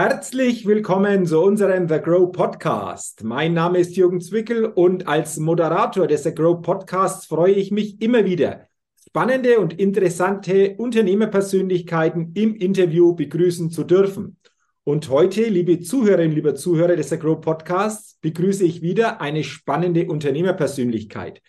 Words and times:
Herzlich 0.00 0.64
willkommen 0.64 1.26
zu 1.26 1.40
unserem 1.40 1.88
The 1.88 1.98
Grow 1.98 2.30
Podcast. 2.30 3.24
Mein 3.24 3.52
Name 3.52 3.80
ist 3.80 3.96
Jürgen 3.96 4.20
Zwickel 4.20 4.66
und 4.66 5.08
als 5.08 5.38
Moderator 5.38 6.06
des 6.06 6.22
The 6.22 6.32
Grow 6.32 6.62
Podcasts 6.62 7.26
freue 7.26 7.54
ich 7.54 7.72
mich 7.72 8.00
immer 8.00 8.24
wieder, 8.24 8.68
spannende 9.08 9.58
und 9.58 9.72
interessante 9.72 10.76
Unternehmerpersönlichkeiten 10.76 12.30
im 12.34 12.54
Interview 12.54 13.16
begrüßen 13.16 13.72
zu 13.72 13.82
dürfen. 13.82 14.36
Und 14.84 15.08
heute, 15.08 15.42
liebe 15.48 15.80
Zuhörerinnen, 15.80 16.36
lieber 16.36 16.54
Zuhörer 16.54 16.94
des 16.94 17.08
The 17.08 17.18
Grow 17.18 17.40
Podcasts, 17.40 18.20
begrüße 18.20 18.64
ich 18.64 18.82
wieder 18.82 19.20
eine 19.20 19.42
spannende 19.42 20.06
Unternehmerpersönlichkeit. 20.06 21.42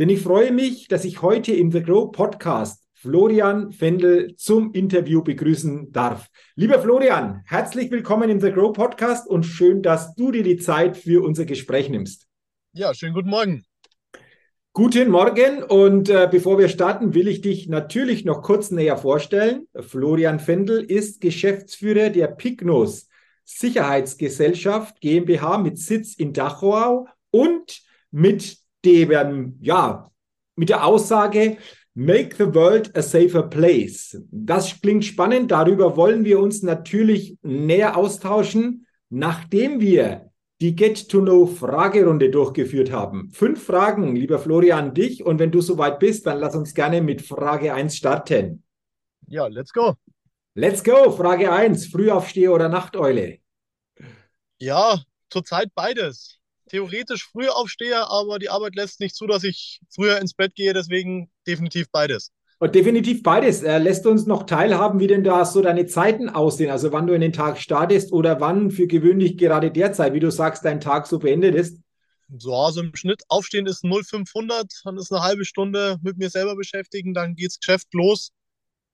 Denn 0.00 0.08
ich 0.08 0.22
freue 0.22 0.50
mich, 0.50 0.88
dass 0.88 1.04
ich 1.04 1.22
heute 1.22 1.52
im 1.52 1.70
The 1.70 1.84
Grow 1.84 2.10
Podcast 2.10 2.81
Florian 3.02 3.72
Fendel 3.72 4.36
zum 4.36 4.72
Interview 4.74 5.24
begrüßen 5.24 5.90
darf. 5.90 6.28
Lieber 6.54 6.78
Florian, 6.78 7.42
herzlich 7.46 7.90
willkommen 7.90 8.30
im 8.30 8.40
The 8.40 8.52
Grow 8.52 8.72
Podcast 8.72 9.26
und 9.26 9.42
schön, 9.42 9.82
dass 9.82 10.14
du 10.14 10.30
dir 10.30 10.44
die 10.44 10.56
Zeit 10.56 10.96
für 10.96 11.24
unser 11.24 11.44
Gespräch 11.44 11.88
nimmst. 11.88 12.28
Ja, 12.74 12.94
schönen 12.94 13.12
guten 13.12 13.28
Morgen. 13.28 13.64
Guten 14.72 15.10
Morgen 15.10 15.64
und 15.64 16.10
äh, 16.10 16.28
bevor 16.30 16.60
wir 16.60 16.68
starten, 16.68 17.12
will 17.12 17.26
ich 17.26 17.40
dich 17.40 17.66
natürlich 17.66 18.24
noch 18.24 18.40
kurz 18.40 18.70
näher 18.70 18.96
vorstellen. 18.96 19.66
Florian 19.80 20.38
Fendel 20.38 20.84
ist 20.84 21.20
Geschäftsführer 21.20 22.08
der 22.10 22.28
Pignos 22.28 23.08
Sicherheitsgesellschaft 23.44 25.00
GmbH 25.00 25.58
mit 25.58 25.76
Sitz 25.76 26.14
in 26.14 26.32
Dachau 26.32 27.08
und 27.32 27.82
mit 28.12 28.58
dem, 28.84 29.58
ja, 29.60 30.12
mit 30.54 30.68
der 30.68 30.86
Aussage, 30.86 31.56
Make 31.94 32.36
the 32.36 32.54
World 32.54 32.96
a 32.96 33.02
Safer 33.02 33.42
Place. 33.42 34.18
Das 34.30 34.80
klingt 34.80 35.04
spannend. 35.04 35.50
Darüber 35.50 35.96
wollen 35.96 36.24
wir 36.24 36.40
uns 36.40 36.62
natürlich 36.62 37.36
näher 37.42 37.96
austauschen, 37.96 38.86
nachdem 39.10 39.80
wir 39.80 40.30
die 40.62 40.74
Get-to-Know-Fragerunde 40.74 42.30
durchgeführt 42.30 42.92
haben. 42.92 43.30
Fünf 43.30 43.64
Fragen, 43.64 44.16
lieber 44.16 44.38
Florian, 44.38 44.94
dich. 44.94 45.22
Und 45.22 45.38
wenn 45.38 45.50
du 45.50 45.60
soweit 45.60 45.98
bist, 45.98 46.26
dann 46.26 46.38
lass 46.38 46.54
uns 46.54 46.72
gerne 46.72 47.02
mit 47.02 47.20
Frage 47.20 47.74
1 47.74 47.96
starten. 47.96 48.62
Ja, 49.26 49.46
let's 49.48 49.72
go. 49.72 49.94
Let's 50.54 50.82
go. 50.82 51.10
Frage 51.10 51.52
1. 51.52 51.88
Frühaufsteher 51.88 52.52
oder 52.52 52.68
Nachteule? 52.68 53.38
Ja, 54.58 55.02
zurzeit 55.28 55.74
beides 55.74 56.41
theoretisch 56.72 57.28
früher 57.30 57.54
aufstehe, 57.54 58.08
aber 58.08 58.38
die 58.38 58.48
Arbeit 58.48 58.74
lässt 58.74 58.98
nicht 58.98 59.14
zu, 59.14 59.26
dass 59.26 59.44
ich 59.44 59.80
früher 59.94 60.18
ins 60.18 60.34
Bett 60.34 60.54
gehe. 60.54 60.72
Deswegen 60.72 61.30
definitiv 61.46 61.86
beides. 61.92 62.32
Und 62.58 62.74
definitiv 62.74 63.22
beides. 63.22 63.62
Er 63.62 63.78
lässt 63.78 64.06
uns 64.06 64.26
noch 64.26 64.44
teilhaben, 64.44 65.00
wie 65.00 65.08
denn 65.08 65.24
da 65.24 65.44
so 65.44 65.60
deine 65.60 65.86
Zeiten 65.86 66.30
aussehen. 66.30 66.70
Also 66.70 66.92
wann 66.92 67.06
du 67.06 67.12
in 67.12 67.20
den 67.20 67.32
Tag 67.32 67.58
startest 67.58 68.12
oder 68.12 68.40
wann 68.40 68.70
für 68.70 68.86
gewöhnlich 68.86 69.36
gerade 69.36 69.70
derzeit, 69.70 70.14
wie 70.14 70.20
du 70.20 70.30
sagst, 70.30 70.64
dein 70.64 70.80
Tag 70.80 71.06
so 71.06 71.18
beendet 71.18 71.54
ist. 71.54 71.78
So, 72.34 72.54
also 72.54 72.80
im 72.80 72.96
Schnitt 72.96 73.22
aufstehen 73.28 73.66
ist 73.66 73.84
0500, 73.84 74.66
dann 74.84 74.96
ist 74.96 75.12
eine 75.12 75.22
halbe 75.22 75.44
Stunde 75.44 75.98
mit 76.02 76.16
mir 76.16 76.30
selber 76.30 76.56
beschäftigen, 76.56 77.12
dann 77.12 77.34
geht's 77.34 77.58
Geschäft 77.58 77.92
los. 77.92 78.30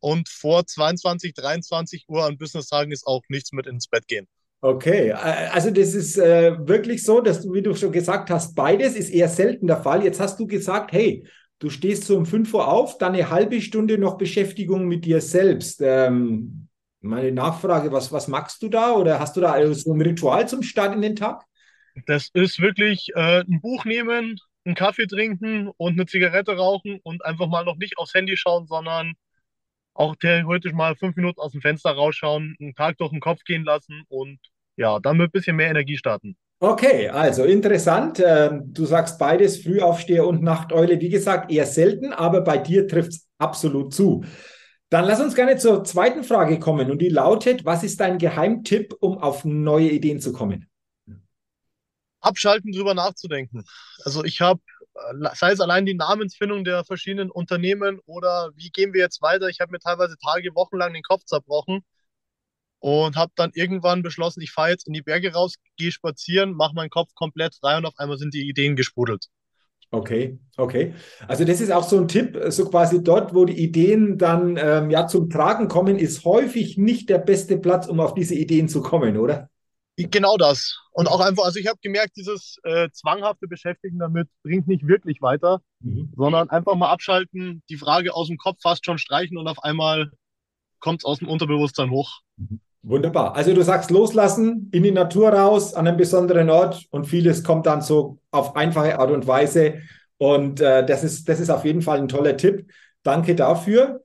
Und 0.01 0.29
vor 0.29 0.67
22, 0.67 1.35
23 1.35 2.07
Uhr 2.09 2.25
an 2.25 2.39
Business-Tagen 2.39 2.91
ist 2.91 3.07
auch 3.07 3.23
nichts 3.29 3.53
mit 3.53 3.67
ins 3.67 3.87
Bett 3.87 4.09
gehen. 4.09 4.27
Okay, 4.61 5.11
äh, 5.11 5.15
also 5.15 5.71
das 5.71 5.95
ist 5.95 6.19
äh, 6.19 6.57
wirklich 6.67 7.05
so, 7.05 7.21
dass 7.21 7.43
du, 7.43 7.53
wie 7.53 7.63
du 7.63 7.75
schon 7.75 7.93
gesagt 7.93 8.31
hast, 8.31 8.55
beides 8.55 8.97
ist 8.97 9.11
eher 9.11 9.29
selten 9.29 9.69
der 9.69 9.83
Fall. 9.83 10.03
Jetzt 10.03 10.21
hast 10.21 10.39
du 10.41 10.47
gesagt, 10.47 10.93
hey, 10.93 11.25
du 11.61 11.71
stehst 11.71 12.05
so 12.05 12.17
um 12.17 12.27
5 12.27 12.53
Uhr 12.55 12.67
auf, 12.67 12.99
dann 12.99 13.15
eine 13.15 13.31
halbe 13.31 13.61
Stunde 13.61 13.99
noch 13.99 14.19
Beschäftigung 14.19 14.87
mit 14.87 15.05
dir 15.05 15.21
selbst. 15.21 15.81
Ähm, 15.81 16.69
meine 17.01 17.31
Nachfrage, 17.31 17.93
was, 17.93 18.11
was 18.11 18.27
magst 18.27 18.61
du 18.63 18.69
da 18.69 18.93
oder 18.93 19.21
hast 19.21 19.37
du 19.37 19.41
da 19.41 19.53
also 19.53 19.73
so 19.73 19.95
ein 19.95 20.01
Ritual 20.03 20.49
zum 20.49 20.63
Start 20.65 20.95
in 20.95 21.03
den 21.03 21.15
Tag? 21.15 21.45
Das 22.07 22.31
ist 22.33 22.61
wirklich 22.61 23.11
äh, 23.15 23.41
ein 23.41 23.61
Buch 23.61 23.85
nehmen, 23.85 24.39
einen 24.65 24.75
Kaffee 24.75 25.07
trinken 25.07 25.69
und 25.77 25.93
eine 25.93 26.07
Zigarette 26.07 26.57
rauchen 26.57 26.99
und 27.05 27.25
einfach 27.25 27.47
mal 27.47 27.65
noch 27.65 27.77
nicht 27.77 27.97
aufs 27.99 28.15
Handy 28.15 28.37
schauen, 28.37 28.67
sondern 28.67 29.15
auch 29.99 30.15
theoretisch 30.17 30.73
mal 30.73 30.95
fünf 30.95 31.17
Minuten 31.17 31.41
aus 31.41 31.53
dem 31.53 31.61
Fenster 31.61 31.91
rausschauen, 31.91 32.55
einen 32.61 32.75
Tag 32.75 32.97
durch 32.99 33.11
den 33.11 33.21
Kopf 33.21 33.43
gehen 33.45 33.65
lassen 33.65 34.05
und 34.09 34.39
ja, 34.77 35.01
dann 35.01 35.17
mit 35.17 35.29
ein 35.29 35.33
bisschen 35.33 35.57
mehr 35.57 35.71
Energie 35.71 35.97
starten. 35.97 36.37
Okay, 36.61 37.09
also 37.09 37.45
interessant. 37.45 38.23
Ähm, 38.25 38.73
du 38.73 38.85
sagst 38.85 39.19
beides, 39.19 39.63
Frühaufsteher 39.63 40.27
und 40.27 40.43
Nachteule. 40.43 41.01
Wie 41.01 41.09
gesagt, 41.09 41.51
eher 41.51 41.67
selten, 41.67 42.13
aber 42.13 42.43
bei 42.43 42.59
dir 42.59 42.87
trifft 42.87 43.11
es 43.11 43.29
absolut 43.39 43.93
zu. 43.93 44.25
Dann 44.89 45.05
lass 45.05 45.21
uns 45.21 45.35
gerne 45.35 45.57
zur 45.57 45.83
zweiten 45.85 46.23
Frage 46.23 46.59
kommen 46.61 46.91
und 46.91 47.03
die 47.03 47.11
lautet, 47.11 47.65
was 47.65 47.83
ist 47.83 48.01
dein 48.01 48.19
Geheimtipp, 48.19 48.95
um 49.01 49.19
auf 49.19 49.45
neue 49.45 49.91
Ideen 49.91 50.21
zu 50.21 50.33
kommen? 50.33 50.69
Abschalten, 52.21 52.73
drüber 52.73 52.95
nachzudenken. 52.95 53.65
Also 54.05 54.25
ich 54.25 54.41
habe 54.41 54.61
sei 55.35 55.53
es 55.53 55.61
allein 55.61 55.87
die 55.87 55.95
Namensfindung 55.95 56.65
der 56.65 56.85
verschiedenen 56.85 57.31
Unternehmen 57.31 58.01
oder 58.07 58.51
wie 58.57 58.71
gehen 58.71 58.93
wir 58.93 59.01
jetzt 59.01 59.23
weiter. 59.23 59.49
Ich 59.49 59.61
habe 59.61 59.73
mir 59.73 59.79
teilweise 59.79 60.17
Tage, 60.19 60.55
Wochen 60.55 60.77
lang 60.77 60.93
den 60.93 61.03
Kopf 61.03 61.25
zerbrochen 61.25 61.85
und 62.81 63.17
habe 63.17 63.33
dann 63.35 63.51
irgendwann 63.55 64.03
beschlossen, 64.03 64.41
ich 64.41 64.53
fahre 64.53 64.71
jetzt 64.71 64.87
in 64.87 64.93
die 64.93 65.03
Berge 65.03 65.33
raus, 65.33 65.55
gehe 65.77 65.93
spazieren, 65.93 66.53
mache 66.53 66.75
meinen 66.75 66.91
Kopf 66.91 67.15
komplett 67.15 67.55
frei 67.55 67.77
und 67.77 67.87
auf 67.87 67.99
einmal 67.99 68.19
sind 68.19 68.35
die 68.35 68.49
Ideen 68.49 68.77
gesprudelt. 68.77 69.27
Okay, 69.91 70.39
okay. 70.59 70.93
Also 71.27 71.45
das 71.45 71.63
ist 71.63 71.73
auch 71.73 71.83
so 71.83 71.99
ein 71.99 72.09
Tipp, 72.09 72.39
so 72.49 72.69
quasi 72.69 73.03
dort, 73.03 73.35
wo 73.35 73.47
die 73.47 73.59
Ideen 73.59 74.19
dann 74.19 74.59
ähm, 74.61 74.91
ja 74.91 75.07
zum 75.07 75.31
Tragen 75.31 75.69
kommen, 75.69 75.99
ist 75.99 76.25
häufig 76.25 76.77
nicht 76.77 77.09
der 77.09 77.19
beste 77.19 77.57
Platz, 77.57 77.87
um 77.87 77.99
auf 77.99 78.13
diese 78.13 78.35
Ideen 78.35 78.69
zu 78.69 78.83
kommen, 78.83 79.17
oder? 79.17 79.49
Genau 80.07 80.37
das. 80.37 80.79
Und 80.93 81.09
auch 81.09 81.21
einfach, 81.21 81.45
also 81.45 81.59
ich 81.59 81.67
habe 81.67 81.79
gemerkt, 81.83 82.17
dieses 82.17 82.57
äh, 82.63 82.89
zwanghafte 82.93 83.49
Beschäftigen 83.49 83.99
damit 83.99 84.29
bringt 84.45 84.69
nicht 84.69 84.87
wirklich 84.87 85.21
weiter, 85.21 85.61
mhm. 85.81 86.13
sondern 86.17 86.51
einfach 86.51 86.77
mal 86.77 86.91
abschalten, 86.91 87.63
die 87.69 87.77
Frage 87.77 88.15
aus 88.15 88.29
dem 88.29 88.37
Kopf 88.37 88.59
fast 88.63 88.85
schon 88.85 88.99
streichen 88.99 89.37
und 89.37 89.49
auf 89.49 89.63
einmal 89.65 90.13
kommt 90.79 91.01
es 91.01 91.05
aus 91.05 91.19
dem 91.19 91.29
Unterbewusstsein 91.29 91.91
hoch. 91.91 92.21
Mhm. 92.37 92.61
Wunderbar. 92.83 93.35
Also 93.35 93.53
du 93.53 93.63
sagst 93.63 93.91
loslassen, 93.91 94.71
in 94.73 94.85
die 94.85 94.93
Natur 94.93 95.31
raus, 95.31 95.75
an 95.75 95.89
einem 95.89 95.97
besonderen 95.97 96.49
Ort 96.49 96.87
und 96.91 97.07
vieles 97.07 97.43
kommt 97.43 97.67
dann 97.67 97.83
so 97.83 98.21
auf 98.31 98.55
einfache 98.55 98.99
Art 99.01 99.11
und 99.11 99.27
Weise. 99.27 99.81
Und 100.17 100.61
äh, 100.61 100.87
das, 100.87 101.03
ist, 101.03 101.29
das 101.29 101.41
ist 101.41 101.51
auf 101.51 101.65
jeden 101.65 101.83
Fall 101.83 101.99
ein 101.99 102.09
toller 102.09 102.37
Tipp. 102.37 102.71
Danke 103.03 103.35
dafür. 103.35 104.05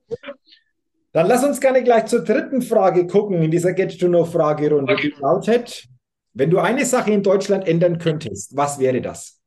Dann 1.14 1.28
lass 1.28 1.44
uns 1.44 1.60
gerne 1.60 1.84
gleich 1.84 2.06
zur 2.06 2.24
dritten 2.24 2.60
Frage 2.60 3.06
gucken 3.06 3.40
in 3.40 3.52
dieser 3.52 3.72
Get-to-Know-Fragerunde. 3.72 4.96
Die 4.96 5.14
lautet, 5.20 5.86
wenn 6.32 6.50
du 6.50 6.58
eine 6.58 6.84
Sache 6.84 7.12
in 7.12 7.22
Deutschland 7.22 7.68
ändern 7.68 7.98
könntest, 7.98 8.56
was 8.56 8.80
wäre 8.80 9.00
das? 9.00 9.40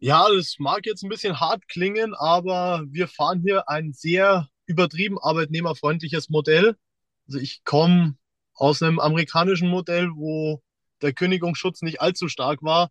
Ja, 0.00 0.26
das 0.28 0.56
mag 0.58 0.86
jetzt 0.86 1.04
ein 1.04 1.08
bisschen 1.08 1.38
hart 1.38 1.68
klingen, 1.68 2.14
aber 2.14 2.82
wir 2.90 3.06
fahren 3.06 3.42
hier 3.46 3.68
ein 3.68 3.92
sehr 3.92 4.48
übertrieben 4.66 5.18
arbeitnehmerfreundliches 5.20 6.28
Modell. 6.30 6.74
Also 7.28 7.38
ich 7.38 7.62
komme 7.62 8.16
aus 8.54 8.82
einem 8.82 8.98
amerikanischen 8.98 9.68
Modell, 9.68 10.08
wo 10.16 10.60
der 11.00 11.12
Kündigungsschutz 11.12 11.82
nicht 11.82 12.00
allzu 12.00 12.26
stark 12.26 12.60
war. 12.60 12.90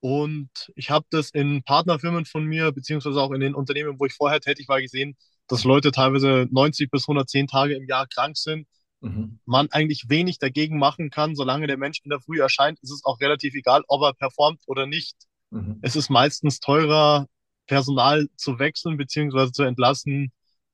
Und 0.00 0.50
ich 0.76 0.90
habe 0.90 1.06
das 1.08 1.30
in 1.30 1.62
Partnerfirmen 1.62 2.26
von 2.26 2.44
mir, 2.44 2.72
beziehungsweise 2.72 3.18
auch 3.22 3.32
in 3.32 3.40
den 3.40 3.54
Unternehmen, 3.54 3.98
wo 3.98 4.04
ich 4.04 4.12
vorher 4.12 4.40
tätig 4.40 4.68
war, 4.68 4.82
gesehen, 4.82 5.16
dass 5.48 5.64
Leute 5.64 5.92
teilweise 5.92 6.46
90 6.50 6.90
bis 6.90 7.04
110 7.04 7.46
Tage 7.46 7.74
im 7.74 7.86
Jahr 7.86 8.06
krank 8.06 8.36
sind. 8.36 8.66
Mhm. 9.00 9.38
Man 9.44 9.70
eigentlich 9.70 10.08
wenig 10.08 10.38
dagegen 10.38 10.78
machen 10.78 11.10
kann. 11.10 11.34
Solange 11.34 11.66
der 11.66 11.76
Mensch 11.76 12.00
in 12.04 12.10
der 12.10 12.20
Früh 12.20 12.40
erscheint, 12.40 12.78
ist 12.80 12.90
es 12.90 13.04
auch 13.04 13.20
relativ 13.20 13.54
egal, 13.54 13.82
ob 13.88 14.02
er 14.02 14.14
performt 14.14 14.62
oder 14.66 14.86
nicht. 14.86 15.16
Mhm. 15.50 15.78
Es 15.82 15.96
ist 15.96 16.10
meistens 16.10 16.60
teurer, 16.60 17.28
Personal 17.66 18.28
zu 18.36 18.58
wechseln 18.58 18.96
beziehungsweise 18.96 19.52
zu 19.52 19.62
entlassen, 19.62 20.32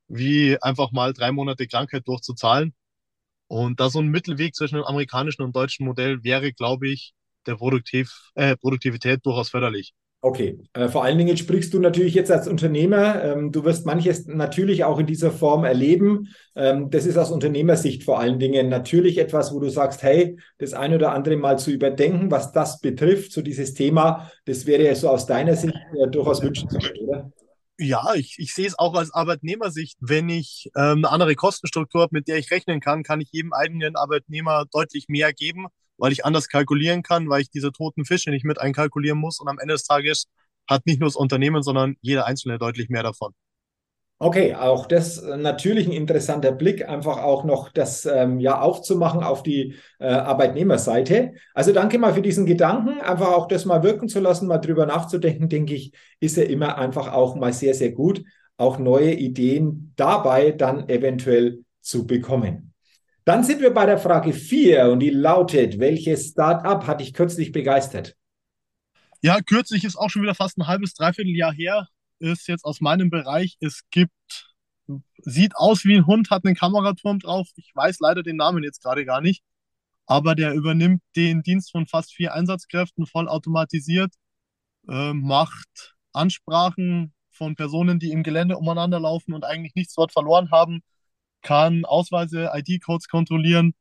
wie 0.09 0.61
einfach 0.61 0.91
mal 0.93 1.13
drei 1.13 1.31
Monate 1.33 1.67
Krankheit 1.67 2.07
durchzuzahlen. 2.07 2.75
Und 3.47 3.81
da 3.81 3.91
so 3.91 4.01
ein 4.01 4.09
Mittelweg 4.09 4.55
zwischen 4.55 4.77
dem 4.77 4.85
amerikanischen 4.85 5.43
und 5.43 5.55
deutschen 5.55 5.87
Modell 5.87 6.23
wäre, 6.25 6.53
glaube 6.53 6.89
ich, 6.89 7.15
der 7.47 7.57
Produktiv, 7.57 8.31
äh, 8.35 8.57
Produktivität 8.57 9.25
durchaus 9.25 9.51
förderlich. 9.51 9.93
Okay, 10.23 10.59
äh, 10.75 10.89
vor 10.89 11.03
allen 11.03 11.17
Dingen 11.17 11.39
sprichst 11.39 11.73
du 11.73 11.81
natürlich 11.81 12.13
jetzt 12.13 12.31
als 12.31 12.47
Unternehmer. 12.47 13.25
Ähm, 13.25 13.53
du 13.53 13.65
wirst 13.65 13.87
manches 13.87 14.27
natürlich 14.27 14.85
auch 14.85 14.99
in 14.99 15.07
dieser 15.07 15.31
Form 15.31 15.65
erleben. 15.65 16.29
Ähm, 16.55 16.91
das 16.91 17.07
ist 17.07 17.17
aus 17.17 17.31
Unternehmersicht 17.31 18.05
vor 18.05 18.21
allen 18.21 18.39
Dingen 18.39 18.69
natürlich 18.69 19.17
etwas, 19.17 19.55
wo 19.55 19.61
du 19.61 19.71
sagst, 19.71 20.03
hey, 20.03 20.39
das 20.59 20.75
ein 20.75 20.95
oder 20.95 21.13
andere 21.13 21.37
mal 21.37 21.59
zu 21.59 21.71
überdenken, 21.71 22.31
was 22.31 22.53
das 22.53 22.81
betrifft, 22.81 23.33
so 23.33 23.41
dieses 23.41 23.73
Thema, 23.73 24.31
das 24.45 24.67
wäre 24.67 24.85
ja 24.85 24.95
so 24.95 25.09
aus 25.09 25.25
deiner 25.25 25.57
Sicht 25.57 25.75
äh, 25.99 26.07
durchaus 26.11 26.43
wünschenswert, 26.43 27.01
oder? 27.01 27.33
Ja, 27.79 28.13
ich, 28.15 28.37
ich 28.39 28.53
sehe 28.53 28.67
es 28.67 28.79
auch 28.79 28.95
als 28.95 29.15
Arbeitnehmersicht. 29.15 29.97
Wenn 30.01 30.29
ich 30.29 30.71
ähm, 30.77 30.99
eine 30.99 31.11
andere 31.11 31.35
Kostenstruktur 31.35 32.03
habe, 32.03 32.15
mit 32.15 32.29
der 32.29 32.37
ich 32.37 32.51
rechnen 32.51 32.81
kann, 32.81 33.03
kann 33.05 33.23
ich 33.23 33.31
jedem 33.33 33.55
eigenen 33.55 33.97
Arbeitnehmer 33.97 34.67
deutlich 34.71 35.09
mehr 35.09 35.33
geben 35.33 35.69
weil 36.01 36.13
ich 36.13 36.25
anders 36.25 36.49
kalkulieren 36.49 37.03
kann, 37.03 37.29
weil 37.29 37.43
ich 37.43 37.51
diese 37.51 37.73
toten 37.73 38.05
Fische 38.05 38.31
nicht 38.31 38.45
mit 38.45 38.61
einkalkulieren 38.61 39.19
muss. 39.19 39.39
Und 39.39 39.49
am 39.49 39.59
Ende 39.59 39.75
des 39.75 39.85
Tages 39.85 40.27
hat 40.69 40.87
nicht 40.87 41.01
nur 41.01 41.09
das 41.09 41.17
Unternehmen, 41.17 41.63
sondern 41.63 41.97
jeder 42.01 42.27
Einzelne 42.27 42.59
deutlich 42.59 42.89
mehr 42.89 43.03
davon. 43.03 43.33
Okay, 44.23 44.55
auch 44.55 44.85
das 44.85 45.17
äh, 45.17 45.39
natürlich 45.39 45.87
ein 45.87 45.95
interessanter 45.95 46.53
Blick, 46.53 46.87
einfach 46.87 47.23
auch 47.23 47.43
noch 47.45 47.71
das 47.71 48.05
ähm, 48.05 48.39
ja 48.39 48.61
aufzumachen 48.61 49.23
auf 49.23 49.43
die 49.43 49.77
äh, 49.99 50.09
Arbeitnehmerseite. 50.09 51.33
Also 51.55 51.73
danke 51.73 51.99
mal 51.99 52.13
für 52.13 52.21
diesen 52.21 52.45
Gedanken, 52.45 53.01
einfach 53.01 53.29
auch 53.29 53.49
das 53.49 53.65
mal 53.65 53.83
wirken 53.83 54.11
zu 54.11 54.21
lassen, 54.21 54.47
mal 54.47 54.59
drüber 54.59 54.85
nachzudenken, 54.85 55.49
denke 55.49 55.75
ich, 55.75 55.93
ist 56.21 56.37
ja 56.37 56.43
immer 56.43 56.77
einfach 56.77 57.11
auch 57.15 57.35
mal 57.35 57.55
sehr, 57.55 57.73
sehr 57.73 57.93
gut, 57.93 58.23
auch 58.59 58.79
neue 58.79 59.15
Ideen 59.15 59.95
dabei 59.97 60.51
dann 60.51 60.91
eventuell 60.91 61.65
zu 61.81 62.07
bekommen. 62.07 62.70
Dann 63.31 63.45
sind 63.45 63.61
wir 63.61 63.73
bei 63.73 63.87
der 63.87 63.99
Frage 63.99 64.33
4 64.33 64.91
und 64.91 64.99
die 64.99 65.11
lautet, 65.11 65.79
welches 65.79 66.31
Start-up 66.31 66.89
hat 66.89 67.01
dich 67.01 67.15
kürzlich 67.15 67.53
begeistert? 67.53 68.17
Ja, 69.23 69.41
kürzlich 69.41 69.85
ist 69.85 69.95
auch 69.95 70.11
schon 70.11 70.23
wieder 70.23 70.35
fast 70.35 70.59
ein 70.59 70.67
halbes, 70.67 70.95
dreiviertel 70.95 71.37
Jahr 71.37 71.53
her 71.53 71.87
ist 72.19 72.49
jetzt 72.49 72.65
aus 72.65 72.81
meinem 72.81 73.09
Bereich, 73.09 73.57
es 73.61 73.83
gibt, 73.93 74.57
sieht 75.19 75.55
aus 75.55 75.85
wie 75.85 75.95
ein 75.95 76.07
Hund, 76.07 76.31
hat 76.31 76.45
einen 76.45 76.57
Kameraturm 76.57 77.21
drauf. 77.21 77.47
Ich 77.55 77.71
weiß 77.73 78.01
leider 78.01 78.25
den 78.25 78.35
Namen 78.35 78.65
jetzt 78.65 78.83
gerade 78.83 79.05
gar 79.05 79.21
nicht. 79.21 79.45
Aber 80.07 80.35
der 80.35 80.53
übernimmt 80.53 81.01
den 81.15 81.45
Dienst 81.45 81.71
von 81.71 81.87
fast 81.87 82.13
vier 82.13 82.35
Einsatzkräften 82.35 83.07
voll 83.07 83.29
automatisiert, 83.29 84.13
äh, 84.89 85.13
macht 85.13 85.95
Ansprachen 86.13 87.15
von 87.31 87.55
Personen, 87.55 88.01
die 88.01 88.11
im 88.11 88.25
Gelände 88.25 88.57
umeinander 88.57 88.99
laufen 88.99 89.35
und 89.35 89.45
eigentlich 89.45 89.77
nichts 89.77 89.95
dort 89.95 90.11
verloren 90.11 90.51
haben, 90.51 90.83
kann 91.43 91.85
Ausweise, 91.85 92.51
ID-Codes 92.55 93.09
kontrollieren 93.09 93.75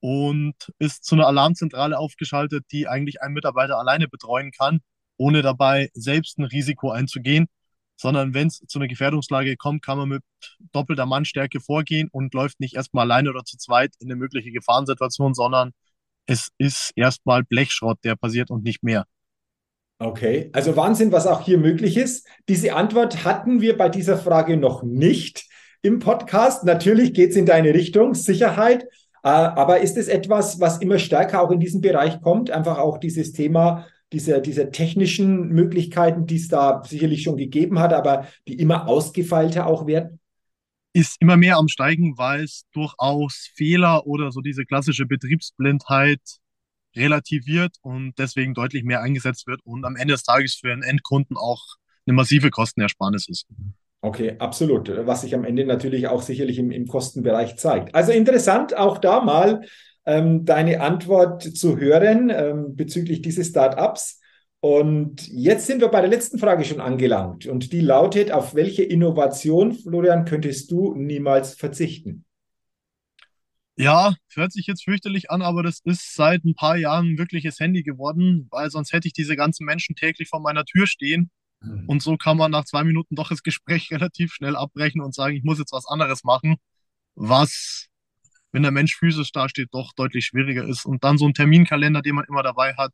und 0.00 0.54
ist 0.78 1.04
zu 1.04 1.14
einer 1.14 1.26
Alarmzentrale 1.26 1.98
aufgeschaltet, 1.98 2.64
die 2.72 2.88
eigentlich 2.88 3.22
einen 3.22 3.34
Mitarbeiter 3.34 3.78
alleine 3.78 4.08
betreuen 4.08 4.50
kann, 4.52 4.80
ohne 5.16 5.42
dabei 5.42 5.90
selbst 5.94 6.38
ein 6.38 6.44
Risiko 6.44 6.90
einzugehen 6.90 7.48
sondern 7.96 8.34
wenn 8.34 8.48
es 8.48 8.58
zu 8.66 8.78
einer 8.78 8.88
Gefährdungslage 8.88 9.56
kommt, 9.56 9.82
kann 9.82 9.98
man 9.98 10.08
mit 10.08 10.22
doppelter 10.72 11.06
Mannstärke 11.06 11.60
vorgehen 11.60 12.08
und 12.12 12.34
läuft 12.34 12.60
nicht 12.60 12.76
erstmal 12.76 13.10
alleine 13.10 13.30
oder 13.30 13.44
zu 13.44 13.56
zweit 13.56 13.94
in 13.98 14.08
eine 14.08 14.16
mögliche 14.16 14.52
Gefahrensituation, 14.52 15.34
sondern 15.34 15.72
es 16.26 16.50
ist 16.58 16.92
erstmal 16.96 17.44
Blechschrott, 17.44 17.98
der 18.04 18.16
passiert 18.16 18.50
und 18.50 18.64
nicht 18.64 18.82
mehr. 18.82 19.06
Okay, 19.98 20.50
also 20.52 20.76
Wahnsinn, 20.76 21.10
was 21.10 21.26
auch 21.26 21.40
hier 21.40 21.56
möglich 21.56 21.96
ist. 21.96 22.28
Diese 22.50 22.74
Antwort 22.74 23.24
hatten 23.24 23.62
wir 23.62 23.78
bei 23.78 23.88
dieser 23.88 24.18
Frage 24.18 24.58
noch 24.58 24.82
nicht 24.82 25.46
im 25.82 25.98
Podcast. 25.98 26.64
Natürlich 26.64 27.14
geht 27.14 27.30
es 27.30 27.36
in 27.36 27.46
deine 27.46 27.74
Richtung, 27.74 28.14
Sicherheit. 28.14 28.84
Äh, 29.22 29.28
aber 29.28 29.80
ist 29.80 29.96
es 29.96 30.08
etwas, 30.08 30.60
was 30.60 30.78
immer 30.78 30.98
stärker 30.98 31.42
auch 31.42 31.50
in 31.50 31.60
diesen 31.60 31.80
Bereich 31.80 32.20
kommt? 32.20 32.50
Einfach 32.50 32.78
auch 32.78 32.98
dieses 32.98 33.32
Thema 33.32 33.86
diese, 34.12 34.40
diese 34.40 34.70
technischen 34.70 35.48
Möglichkeiten, 35.48 36.26
die 36.26 36.36
es 36.36 36.48
da 36.48 36.82
sicherlich 36.84 37.22
schon 37.22 37.36
gegeben 37.36 37.78
hat, 37.78 37.92
aber 37.92 38.28
die 38.46 38.58
immer 38.58 38.86
ausgefeilter 38.86 39.66
auch 39.66 39.86
werden? 39.86 40.20
Ist 40.92 41.16
immer 41.20 41.36
mehr 41.36 41.56
am 41.56 41.68
Steigen, 41.68 42.16
weil 42.16 42.44
es 42.44 42.64
durchaus 42.72 43.50
Fehler 43.54 44.06
oder 44.06 44.32
so 44.32 44.40
diese 44.40 44.64
klassische 44.64 45.06
Betriebsblindheit 45.06 46.20
relativiert 46.94 47.76
und 47.82 48.14
deswegen 48.18 48.54
deutlich 48.54 48.84
mehr 48.84 49.02
eingesetzt 49.02 49.46
wird 49.46 49.60
und 49.64 49.84
am 49.84 49.96
Ende 49.96 50.14
des 50.14 50.22
Tages 50.22 50.54
für 50.54 50.72
einen 50.72 50.82
Endkunden 50.82 51.36
auch 51.36 51.62
eine 52.06 52.14
massive 52.14 52.50
Kostenersparnis 52.50 53.28
ist. 53.28 53.46
Okay, 54.02 54.36
absolut. 54.38 54.88
Was 55.06 55.22
sich 55.22 55.34
am 55.34 55.44
Ende 55.44 55.64
natürlich 55.64 56.06
auch 56.06 56.22
sicherlich 56.22 56.58
im, 56.58 56.70
im 56.70 56.86
Kostenbereich 56.86 57.56
zeigt. 57.56 57.94
Also 57.94 58.12
interessant, 58.12 58.76
auch 58.76 58.98
da 58.98 59.20
mal 59.20 59.62
ähm, 60.04 60.44
deine 60.44 60.80
Antwort 60.80 61.42
zu 61.42 61.76
hören 61.76 62.30
ähm, 62.30 62.76
bezüglich 62.76 63.22
dieses 63.22 63.48
Startups. 63.48 64.20
Und 64.60 65.28
jetzt 65.28 65.66
sind 65.66 65.80
wir 65.80 65.88
bei 65.88 66.00
der 66.00 66.10
letzten 66.10 66.38
Frage 66.38 66.64
schon 66.64 66.80
angelangt. 66.80 67.46
Und 67.46 67.72
die 67.72 67.80
lautet, 67.80 68.32
auf 68.32 68.54
welche 68.54 68.82
Innovation, 68.82 69.72
Florian, 69.72 70.24
könntest 70.24 70.70
du 70.70 70.94
niemals 70.94 71.54
verzichten? 71.54 72.24
Ja, 73.78 74.14
hört 74.32 74.52
sich 74.52 74.66
jetzt 74.66 74.84
fürchterlich 74.84 75.30
an, 75.30 75.42
aber 75.42 75.62
das 75.62 75.80
ist 75.84 76.14
seit 76.14 76.44
ein 76.44 76.54
paar 76.54 76.76
Jahren 76.76 77.12
ein 77.12 77.18
wirkliches 77.18 77.60
Handy 77.60 77.82
geworden, 77.82 78.48
weil 78.50 78.70
sonst 78.70 78.92
hätte 78.94 79.06
ich 79.06 79.12
diese 79.12 79.36
ganzen 79.36 79.66
Menschen 79.66 79.94
täglich 79.94 80.28
vor 80.28 80.40
meiner 80.40 80.64
Tür 80.64 80.86
stehen. 80.86 81.30
Mhm. 81.66 81.84
Und 81.88 82.02
so 82.02 82.16
kann 82.16 82.36
man 82.36 82.50
nach 82.50 82.64
zwei 82.64 82.84
Minuten 82.84 83.16
doch 83.16 83.28
das 83.28 83.42
Gespräch 83.42 83.90
relativ 83.92 84.32
schnell 84.32 84.56
abbrechen 84.56 85.00
und 85.00 85.14
sagen, 85.14 85.36
ich 85.36 85.44
muss 85.44 85.58
jetzt 85.58 85.72
was 85.72 85.86
anderes 85.86 86.24
machen, 86.24 86.56
was 87.14 87.88
wenn 88.52 88.62
der 88.62 88.72
Mensch 88.72 88.96
physisch 88.96 89.32
dasteht, 89.32 89.68
doch 89.72 89.92
deutlich 89.92 90.24
schwieriger 90.24 90.66
ist. 90.66 90.86
Und 90.86 91.04
dann 91.04 91.18
so 91.18 91.26
ein 91.26 91.34
Terminkalender, 91.34 92.00
den 92.00 92.14
man 92.14 92.24
immer 92.26 92.42
dabei 92.42 92.72
hat, 92.74 92.90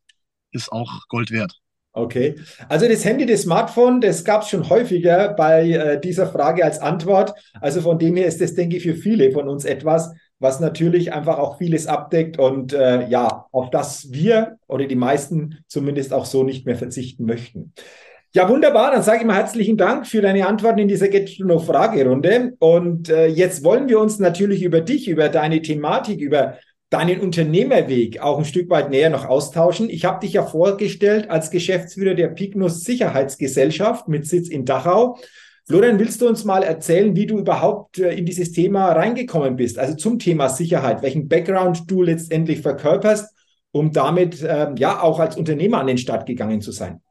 ist 0.51 0.69
auch 0.69 1.07
Gold 1.07 1.31
wert. 1.31 1.57
Okay, 1.95 2.35
also 2.69 2.87
das 2.87 3.05
Handy, 3.05 3.25
das 3.27 3.43
Smartphone, 3.43 4.01
das 4.01 4.25
gab 4.25 4.41
es 4.41 4.49
schon 4.49 4.67
häufiger 4.67 5.29
bei 5.29 5.69
äh, 5.69 6.01
dieser 6.01 6.25
Frage 6.27 6.65
als 6.65 6.79
Antwort. 6.79 7.33
Also 7.61 7.81
von 7.81 7.99
dem 7.99 8.17
her 8.17 8.25
ist 8.25 8.41
das, 8.41 8.55
denke 8.55 8.77
ich, 8.77 8.83
für 8.83 8.95
viele 8.95 9.31
von 9.31 9.47
uns 9.47 9.63
etwas, 9.63 10.11
was 10.39 10.59
natürlich 10.59 11.13
einfach 11.13 11.37
auch 11.37 11.59
vieles 11.59 11.85
abdeckt 11.85 12.39
und 12.39 12.73
äh, 12.73 13.07
ja, 13.07 13.45
auf 13.51 13.69
das 13.69 14.11
wir 14.11 14.57
oder 14.67 14.87
die 14.87 14.95
meisten 14.95 15.63
zumindest 15.67 16.13
auch 16.13 16.25
so 16.25 16.43
nicht 16.43 16.65
mehr 16.65 16.75
verzichten 16.75 17.25
möchten. 17.25 17.73
Ja, 18.35 18.49
wunderbar. 18.49 18.89
Dann 18.89 19.03
sage 19.03 19.19
ich 19.19 19.25
mal 19.25 19.35
herzlichen 19.35 19.77
Dank 19.77 20.07
für 20.07 20.19
deine 20.19 20.47
Antworten 20.47 20.79
in 20.79 20.87
dieser 20.87 21.07
Get 21.07 21.37
to 21.37 21.43
Know 21.43 21.59
Fragerunde. 21.59 22.53
Und 22.57 23.07
äh, 23.09 23.27
jetzt 23.27 23.63
wollen 23.63 23.87
wir 23.87 23.99
uns 23.99 24.17
natürlich 24.17 24.63
über 24.63 24.81
dich, 24.81 25.07
über 25.07 25.29
deine 25.29 25.61
Thematik, 25.61 26.19
über 26.19 26.57
deinen 26.89 27.19
Unternehmerweg 27.19 28.21
auch 28.21 28.39
ein 28.39 28.45
Stück 28.45 28.71
weit 28.71 28.89
näher 28.89 29.11
noch 29.11 29.25
austauschen. 29.25 29.87
Ich 29.87 30.05
habe 30.05 30.21
dich 30.21 30.33
ja 30.33 30.43
vorgestellt 30.43 31.29
als 31.29 31.51
Geschäftsführer 31.51 32.15
der 32.15 32.29
Pignus 32.29 32.83
Sicherheitsgesellschaft 32.83 34.07
mit 34.07 34.25
Sitz 34.25 34.49
in 34.49 34.65
Dachau. 34.65 35.19
Florian, 35.67 35.99
willst 35.99 36.19
du 36.19 36.27
uns 36.27 36.43
mal 36.43 36.63
erzählen, 36.63 37.15
wie 37.15 37.27
du 37.27 37.37
überhaupt 37.37 37.99
äh, 37.99 38.15
in 38.15 38.25
dieses 38.25 38.51
Thema 38.51 38.93
reingekommen 38.93 39.57
bist? 39.57 39.77
Also 39.77 39.95
zum 39.95 40.17
Thema 40.17 40.49
Sicherheit, 40.49 41.03
welchen 41.03 41.27
Background 41.27 41.83
du 41.85 42.01
letztendlich 42.01 42.61
verkörperst, 42.61 43.31
um 43.71 43.91
damit 43.91 44.41
äh, 44.41 44.71
ja 44.75 45.03
auch 45.03 45.19
als 45.19 45.37
Unternehmer 45.37 45.77
an 45.77 45.85
den 45.85 45.99
Start 45.99 46.25
gegangen 46.25 46.61
zu 46.61 46.71
sein? 46.71 47.02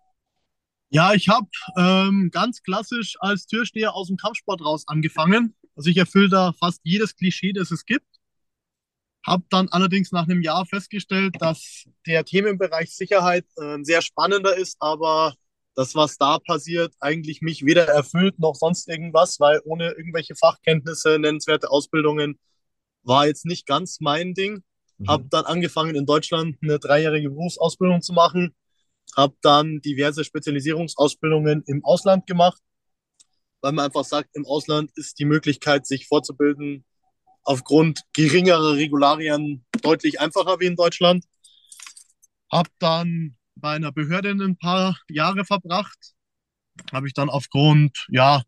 Ja, 0.95 1.15
ich 1.15 1.31
habe 1.31 1.49
ähm, 1.79 2.29
ganz 2.31 2.63
klassisch 2.63 3.17
als 3.19 3.47
Türsteher 3.47 3.95
aus 3.95 4.09
dem 4.09 4.19
Kampfsport 4.19 4.63
raus 4.63 4.85
angefangen. 4.87 5.57
Also 5.75 5.89
ich 5.89 5.97
erfülle 5.97 6.29
da 6.29 6.53
fast 6.53 6.83
jedes 6.85 7.17
Klischee, 7.17 7.55
das 7.55 7.71
es 7.71 7.87
gibt. 7.87 8.07
Habe 9.27 9.43
dann 9.49 9.69
allerdings 9.71 10.13
nach 10.13 10.25
einem 10.25 10.43
Jahr 10.43 10.67
festgestellt, 10.67 11.37
dass 11.41 11.85
der 12.07 12.27
Themenbereich 12.27 12.95
Sicherheit 12.95 13.47
äh, 13.57 13.79
sehr 13.81 14.03
spannender 14.03 14.55
ist, 14.55 14.77
aber 14.81 15.35
das, 15.75 15.95
was 15.95 16.19
da 16.19 16.39
passiert, 16.39 16.93
eigentlich 17.01 17.41
mich 17.41 17.65
weder 17.65 17.89
erfüllt 17.89 18.39
noch 18.39 18.55
sonst 18.55 18.87
irgendwas, 18.87 19.41
weil 19.41 19.63
ohne 19.65 19.93
irgendwelche 19.93 20.35
Fachkenntnisse, 20.35 21.19
nennenswerte 21.19 21.71
Ausbildungen, 21.71 22.39
war 23.03 23.27
jetzt 23.27 23.47
nicht 23.47 23.67
ganz 23.67 24.01
mein 24.01 24.35
Ding. 24.35 24.63
Mhm. 24.99 25.09
Habe 25.09 25.25
dann 25.31 25.47
angefangen, 25.47 25.95
in 25.95 26.05
Deutschland 26.05 26.59
eine 26.61 26.79
dreijährige 26.79 27.31
Berufsausbildung 27.31 28.03
zu 28.03 28.13
machen 28.13 28.55
habe 29.17 29.37
dann 29.43 29.81
diverse 29.81 30.25
Spezialisierungsausbildungen 30.25 31.63
im 31.67 31.85
Ausland 31.85 32.27
gemacht, 32.27 32.61
weil 33.61 33.73
man 33.73 33.87
einfach 33.87 34.05
sagt, 34.05 34.31
im 34.35 34.47
Ausland 34.47 34.91
ist 34.97 35.19
die 35.19 35.25
Möglichkeit, 35.25 35.87
sich 35.87 36.07
fortzubilden, 36.07 36.85
aufgrund 37.45 38.03
geringerer 38.13 38.75
Regularien 38.75 39.65
deutlich 39.83 40.21
einfacher 40.21 40.61
wie 40.61 40.67
in 40.67 40.77
Deutschland. 40.77 41.25
Habe 42.51 42.71
dann 42.79 43.37
bei 43.55 43.75
einer 43.75 43.93
Behörde 43.93 44.31
ein 44.31 44.59
paar 44.59 44.99
Jahre 45.09 45.45
verbracht. 45.45 46.15
Habe 46.93 47.07
ich 47.07 47.15
dann 47.15 47.29
aufgrund 47.29 48.07
ja, 48.09 48.43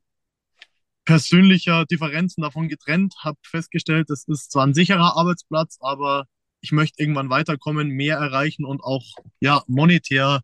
persönlicher 1.04 1.84
Differenzen 1.86 2.42
davon 2.42 2.68
getrennt, 2.68 3.14
habe 3.22 3.38
festgestellt, 3.42 4.08
das 4.08 4.24
ist 4.26 4.50
zwar 4.50 4.66
ein 4.66 4.74
sicherer 4.74 5.16
Arbeitsplatz, 5.16 5.78
aber 5.80 6.26
ich 6.60 6.72
möchte 6.72 7.02
irgendwann 7.02 7.30
weiterkommen, 7.30 7.88
mehr 7.88 8.16
erreichen 8.16 8.64
und 8.64 8.82
auch 8.82 9.04
ja, 9.40 9.62
monetär 9.66 10.40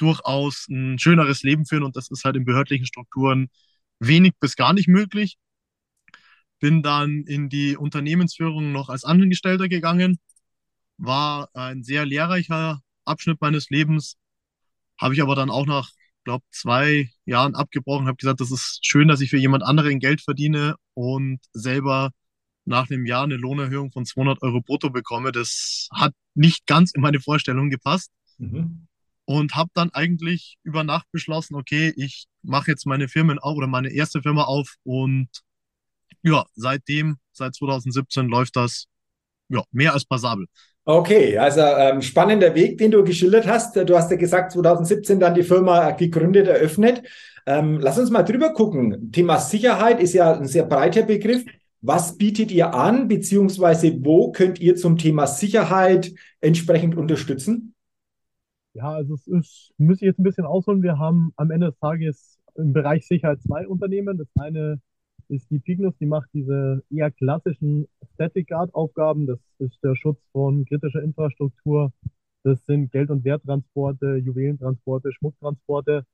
durchaus 0.00 0.66
ein 0.68 0.98
schöneres 0.98 1.42
Leben 1.42 1.66
führen 1.66 1.82
und 1.82 1.96
das 1.96 2.10
ist 2.10 2.24
halt 2.24 2.36
in 2.36 2.44
behördlichen 2.44 2.86
Strukturen 2.86 3.50
wenig 4.00 4.32
bis 4.40 4.56
gar 4.56 4.72
nicht 4.72 4.88
möglich. 4.88 5.38
Bin 6.60 6.82
dann 6.82 7.24
in 7.26 7.48
die 7.48 7.76
Unternehmensführung 7.76 8.72
noch 8.72 8.88
als 8.88 9.04
Angestellter 9.04 9.68
gegangen, 9.68 10.18
war 10.96 11.48
ein 11.54 11.84
sehr 11.84 12.04
lehrreicher 12.04 12.80
Abschnitt 13.04 13.40
meines 13.40 13.70
Lebens, 13.70 14.16
habe 14.98 15.14
ich 15.14 15.22
aber 15.22 15.36
dann 15.36 15.50
auch 15.50 15.66
nach, 15.66 15.90
glaube 16.24 16.44
zwei 16.50 17.10
Jahren 17.24 17.54
abgebrochen, 17.54 18.06
habe 18.06 18.16
gesagt, 18.16 18.40
das 18.40 18.50
ist 18.50 18.80
schön, 18.82 19.08
dass 19.08 19.20
ich 19.20 19.30
für 19.30 19.38
jemand 19.38 19.62
anderen 19.62 20.00
Geld 20.00 20.20
verdiene 20.20 20.74
und 20.94 21.40
selber 21.52 22.10
nach 22.64 22.90
einem 22.90 23.06
Jahr 23.06 23.24
eine 23.24 23.36
Lohnerhöhung 23.36 23.92
von 23.92 24.04
200 24.04 24.42
Euro 24.42 24.60
brutto 24.60 24.90
bekomme. 24.90 25.32
Das 25.32 25.88
hat 25.92 26.12
nicht 26.34 26.66
ganz 26.66 26.92
in 26.92 27.00
meine 27.00 27.20
Vorstellung 27.20 27.70
gepasst. 27.70 28.10
Mhm 28.38 28.87
und 29.28 29.54
habe 29.56 29.68
dann 29.74 29.90
eigentlich 29.92 30.56
über 30.62 30.84
Nacht 30.84 31.06
beschlossen, 31.12 31.54
okay, 31.54 31.92
ich 31.96 32.28
mache 32.42 32.70
jetzt 32.70 32.86
meine 32.86 33.08
Firmen 33.08 33.38
auf 33.38 33.58
oder 33.58 33.66
meine 33.66 33.90
erste 33.92 34.22
Firma 34.22 34.44
auf 34.44 34.76
und 34.84 35.28
ja, 36.22 36.46
seitdem, 36.54 37.18
seit 37.32 37.54
2017 37.54 38.26
läuft 38.26 38.56
das 38.56 38.86
ja, 39.50 39.62
mehr 39.70 39.92
als 39.92 40.06
passabel. 40.06 40.46
Okay, 40.86 41.36
also 41.36 41.60
ähm, 41.60 42.00
spannender 42.00 42.54
Weg, 42.54 42.78
den 42.78 42.90
du 42.90 43.04
geschildert 43.04 43.46
hast. 43.46 43.76
Du 43.76 43.98
hast 43.98 44.10
ja 44.10 44.16
gesagt, 44.16 44.52
2017 44.52 45.20
dann 45.20 45.34
die 45.34 45.42
Firma 45.42 45.90
gegründet, 45.90 46.48
eröffnet. 46.48 47.02
Ähm, 47.44 47.80
lass 47.82 47.98
uns 47.98 48.08
mal 48.08 48.22
drüber 48.22 48.54
gucken. 48.54 49.12
Thema 49.12 49.38
Sicherheit 49.40 50.00
ist 50.00 50.14
ja 50.14 50.32
ein 50.32 50.46
sehr 50.46 50.64
breiter 50.64 51.02
Begriff. 51.02 51.44
Was 51.82 52.16
bietet 52.16 52.50
ihr 52.50 52.72
an, 52.72 53.08
beziehungsweise 53.08 53.94
wo 54.02 54.32
könnt 54.32 54.58
ihr 54.58 54.74
zum 54.76 54.96
Thema 54.96 55.26
Sicherheit 55.26 56.14
entsprechend 56.40 56.96
unterstützen? 56.96 57.74
Ja, 58.78 58.92
also 58.92 59.14
es 59.14 59.26
ist, 59.26 59.74
muss 59.76 59.96
ich 59.96 60.02
jetzt 60.06 60.20
ein 60.20 60.22
bisschen 60.22 60.44
ausholen. 60.46 60.84
Wir 60.84 60.98
haben 60.98 61.32
am 61.34 61.50
Ende 61.50 61.66
des 61.66 61.78
Tages 61.80 62.38
im 62.54 62.72
Bereich 62.72 63.08
Sicherheit 63.08 63.42
zwei 63.42 63.66
Unternehmen. 63.66 64.18
Das 64.18 64.28
eine 64.38 64.80
ist 65.26 65.50
die 65.50 65.58
Pignus, 65.58 65.96
die 65.98 66.06
macht 66.06 66.28
diese 66.32 66.84
eher 66.88 67.10
klassischen 67.10 67.88
Static 68.14 68.46
Guard 68.46 68.72
Aufgaben. 68.74 69.26
Das 69.26 69.40
ist 69.58 69.82
der 69.82 69.96
Schutz 69.96 70.20
von 70.30 70.64
kritischer 70.64 71.02
Infrastruktur. 71.02 71.92
Das 72.44 72.64
sind 72.66 72.92
Geld- 72.92 73.10
und 73.10 73.24
Werttransporte, 73.24 74.14
Juwelentransporte, 74.18 75.12
Schmucktransporte. 75.12 76.04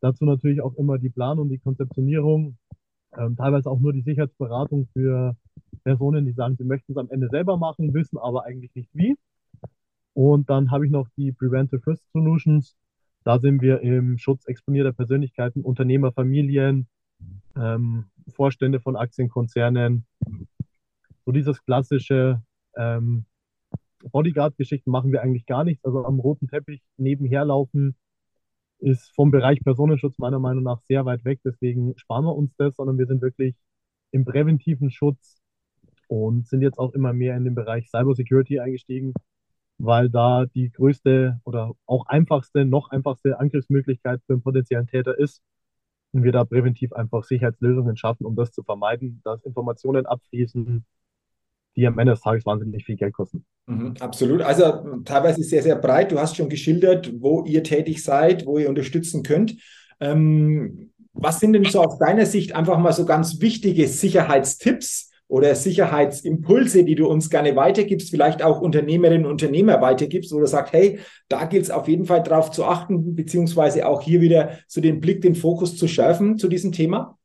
Dazu 0.00 0.24
natürlich 0.24 0.60
auch 0.60 0.74
immer 0.76 0.98
die 0.98 1.10
Planung, 1.10 1.48
die 1.48 1.58
Konzeptionierung, 1.58 2.58
ähm, 3.18 3.36
teilweise 3.36 3.68
auch 3.68 3.80
nur 3.80 3.92
die 3.92 4.02
Sicherheitsberatung 4.02 4.86
für 4.92 5.36
Personen, 5.82 6.26
die 6.26 6.32
sagen, 6.32 6.54
sie 6.56 6.64
möchten 6.64 6.92
es 6.92 6.98
am 6.98 7.10
Ende 7.10 7.28
selber 7.28 7.56
machen, 7.56 7.92
wissen 7.92 8.18
aber 8.18 8.44
eigentlich 8.44 8.72
nicht 8.76 8.90
wie. 8.92 9.16
Und 10.14 10.48
dann 10.48 10.70
habe 10.70 10.86
ich 10.86 10.92
noch 10.92 11.08
die 11.16 11.32
Preventive 11.32 11.86
Risk 11.86 12.04
Solutions. 12.12 12.76
Da 13.24 13.38
sind 13.38 13.60
wir 13.62 13.80
im 13.80 14.18
Schutz 14.18 14.46
exponierter 14.46 14.92
Persönlichkeiten, 14.92 15.62
Unternehmer, 15.62 16.12
Familien, 16.12 16.86
ähm, 17.56 18.06
Vorstände 18.28 18.80
von 18.80 18.96
Aktienkonzernen. 18.96 20.06
So 21.24 21.32
dieses 21.32 21.64
klassische 21.64 22.42
ähm, 22.76 23.24
Bodyguard-Geschichten 24.10 24.90
machen 24.90 25.12
wir 25.12 25.22
eigentlich 25.22 25.46
gar 25.46 25.64
nichts. 25.64 25.84
Also 25.84 26.04
am 26.04 26.20
roten 26.20 26.48
Teppich 26.48 26.82
nebenher 26.96 27.44
laufen 27.44 27.96
ist 28.78 29.14
vom 29.14 29.30
Bereich 29.30 29.60
Personenschutz 29.64 30.18
meiner 30.18 30.38
Meinung 30.38 30.64
nach 30.64 30.80
sehr 30.82 31.04
weit 31.06 31.24
weg. 31.24 31.40
Deswegen 31.44 31.94
sparen 31.96 32.24
wir 32.24 32.36
uns 32.36 32.54
das, 32.56 32.76
sondern 32.76 32.98
wir 32.98 33.06
sind 33.06 33.22
wirklich 33.22 33.54
im 34.10 34.24
präventiven 34.24 34.90
Schutz 34.90 35.40
und 36.08 36.46
sind 36.46 36.60
jetzt 36.60 36.78
auch 36.78 36.92
immer 36.92 37.12
mehr 37.12 37.36
in 37.36 37.44
den 37.44 37.54
Bereich 37.54 37.88
Cybersecurity 37.88 38.60
eingestiegen, 38.60 39.14
weil 39.78 40.08
da 40.10 40.46
die 40.46 40.70
größte 40.70 41.40
oder 41.44 41.72
auch 41.86 42.06
einfachste, 42.06 42.64
noch 42.64 42.90
einfachste 42.90 43.38
Angriffsmöglichkeit 43.38 44.20
für 44.26 44.34
einen 44.34 44.42
potenziellen 44.42 44.86
Täter 44.86 45.18
ist, 45.18 45.42
und 46.14 46.22
wir 46.22 46.32
da 46.32 46.44
präventiv 46.44 46.92
einfach 46.92 47.24
Sicherheitslösungen 47.24 47.96
schaffen, 47.96 48.24
um 48.24 48.36
das 48.36 48.52
zu 48.52 48.62
vermeiden, 48.62 49.20
dass 49.24 49.42
Informationen 49.42 50.06
abfließen, 50.06 50.84
die 51.76 51.86
am 51.86 51.98
Ende 51.98 52.12
des 52.12 52.20
Tages 52.20 52.46
wahnsinnig 52.46 52.84
viel 52.84 52.94
Geld 52.96 53.12
kosten. 53.12 53.44
Mhm, 53.66 53.96
absolut. 53.98 54.40
Also 54.42 55.02
teilweise 55.04 55.42
sehr, 55.42 55.64
sehr 55.64 55.74
breit. 55.74 56.12
Du 56.12 56.20
hast 56.20 56.36
schon 56.36 56.48
geschildert, 56.48 57.12
wo 57.18 57.44
ihr 57.44 57.64
tätig 57.64 58.04
seid, 58.04 58.46
wo 58.46 58.58
ihr 58.58 58.68
unterstützen 58.68 59.24
könnt. 59.24 59.56
Ähm, 59.98 60.92
was 61.12 61.40
sind 61.40 61.52
denn 61.52 61.64
so 61.64 61.82
aus 61.82 61.98
deiner 61.98 62.26
Sicht 62.26 62.54
einfach 62.54 62.78
mal 62.78 62.92
so 62.92 63.06
ganz 63.06 63.40
wichtige 63.40 63.88
Sicherheitstipps, 63.88 65.10
oder 65.34 65.52
Sicherheitsimpulse, 65.56 66.84
die 66.84 66.94
du 66.94 67.08
uns 67.08 67.28
gerne 67.28 67.56
weitergibst, 67.56 68.08
vielleicht 68.08 68.40
auch 68.40 68.60
Unternehmerinnen 68.60 69.26
und 69.26 69.32
Unternehmer 69.32 69.80
weitergibst 69.80 70.32
oder 70.32 70.46
sagst, 70.46 70.72
hey, 70.72 71.00
da 71.28 71.44
gilt 71.46 71.64
es 71.64 71.72
auf 71.72 71.88
jeden 71.88 72.04
Fall 72.04 72.22
drauf 72.22 72.52
zu 72.52 72.64
achten, 72.64 73.16
beziehungsweise 73.16 73.88
auch 73.88 74.00
hier 74.00 74.20
wieder 74.20 74.60
so 74.68 74.80
den 74.80 75.00
Blick, 75.00 75.22
den 75.22 75.34
Fokus 75.34 75.76
zu 75.76 75.88
schärfen 75.88 76.38
zu 76.38 76.46
diesem 76.46 76.70
Thema? 76.70 77.18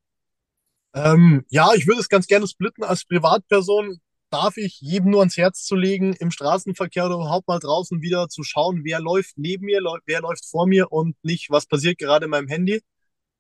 Ähm, 0.95 1.45
ja, 1.49 1.69
ich 1.75 1.85
würde 1.85 2.01
es 2.01 2.09
ganz 2.09 2.25
gerne 2.25 2.47
splitten. 2.47 2.83
Als 2.83 3.05
Privatperson 3.05 3.99
darf 4.31 4.57
ich 4.57 4.81
jedem 4.81 5.11
nur 5.11 5.19
ans 5.19 5.37
Herz 5.37 5.63
zu 5.63 5.75
legen, 5.75 6.15
im 6.19 6.31
Straßenverkehr 6.31 7.05
oder 7.05 7.15
überhaupt 7.15 7.47
mal 7.47 7.59
draußen 7.59 8.01
wieder 8.01 8.27
zu 8.27 8.41
schauen, 8.41 8.81
wer 8.85 8.99
läuft 8.99 9.37
neben 9.37 9.65
mir, 9.65 9.81
wer 10.07 10.21
läuft 10.21 10.47
vor 10.49 10.65
mir 10.65 10.91
und 10.91 11.15
nicht, 11.21 11.51
was 11.51 11.67
passiert 11.67 11.99
gerade 11.99 12.25
in 12.25 12.31
meinem 12.31 12.47
Handy. 12.47 12.81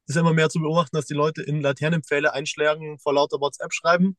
Ist 0.05 0.15
immer 0.15 0.33
mehr 0.33 0.49
zu 0.49 0.59
beobachten, 0.59 0.95
dass 0.95 1.07
die 1.07 1.15
Leute 1.15 1.41
in 1.41 1.59
Laternenpfähle 1.59 2.33
einschlagen, 2.33 2.99
vor 2.99 3.15
lauter 3.15 3.39
WhatsApp 3.39 3.73
schreiben. 3.73 4.15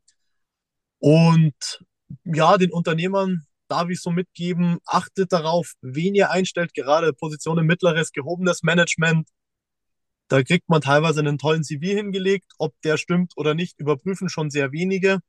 Und 1.00 1.85
ja, 2.25 2.57
den 2.59 2.73
Unternehmern 2.73 3.47
darf 3.69 3.88
ich 3.88 4.00
so 4.00 4.11
mitgeben, 4.11 4.78
achtet 4.87 5.33
darauf, 5.33 5.75
wen 5.80 6.14
ihr 6.14 6.30
einstellt, 6.30 6.75
gerade 6.75 7.12
Positionen 7.12 7.66
mittleres, 7.66 8.12
gehobenes 8.12 8.62
Management. 8.62 9.28
Da 10.28 10.42
kriegt 10.42 10.69
man 10.69 10.80
teilweise 10.80 11.21
einen 11.21 11.38
tollen 11.38 11.64
CV 11.64 11.87
hingelegt. 11.87 12.52
Ob 12.59 12.75
der 12.83 12.97
stimmt 12.99 13.33
oder 13.37 13.54
nicht, 13.54 13.80
überprüfen 13.80 14.28
schon 14.28 14.50
sehr 14.50 14.73
wenige. 14.73 15.21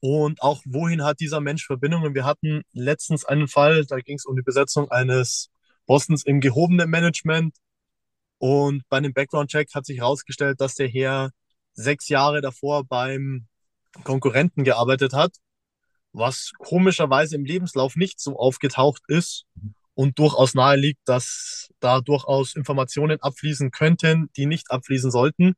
Und 0.00 0.42
auch 0.42 0.62
wohin 0.66 1.04
hat 1.04 1.20
dieser 1.20 1.40
Mensch 1.40 1.66
Verbindungen? 1.66 2.14
Wir 2.14 2.24
hatten 2.24 2.62
letztens 2.72 3.24
einen 3.24 3.48
Fall, 3.48 3.84
da 3.86 3.98
ging 3.98 4.16
es 4.16 4.26
um 4.26 4.36
die 4.36 4.42
Besetzung 4.42 4.90
eines 4.90 5.50
Postens 5.86 6.24
im 6.24 6.40
gehobenen 6.40 6.90
Management. 6.90 7.56
Und 8.38 8.82
bei 8.88 8.96
einem 8.96 9.12
Background-Check 9.12 9.74
hat 9.74 9.86
sich 9.86 9.98
herausgestellt, 9.98 10.60
dass 10.60 10.74
der 10.74 10.88
Herr 10.88 11.30
sechs 11.74 12.08
Jahre 12.08 12.40
davor 12.40 12.84
beim 12.84 13.46
Konkurrenten 14.04 14.64
gearbeitet 14.64 15.12
hat, 15.12 15.36
was 16.12 16.52
komischerweise 16.58 17.36
im 17.36 17.44
Lebenslauf 17.44 17.96
nicht 17.96 18.20
so 18.20 18.38
aufgetaucht 18.38 19.02
ist 19.08 19.44
und 19.94 20.18
durchaus 20.18 20.54
nahe 20.54 20.76
liegt, 20.76 21.00
dass 21.06 21.68
da 21.80 22.00
durchaus 22.00 22.54
Informationen 22.54 23.20
abfließen 23.20 23.70
könnten, 23.70 24.30
die 24.36 24.46
nicht 24.46 24.70
abfließen 24.70 25.10
sollten. 25.10 25.54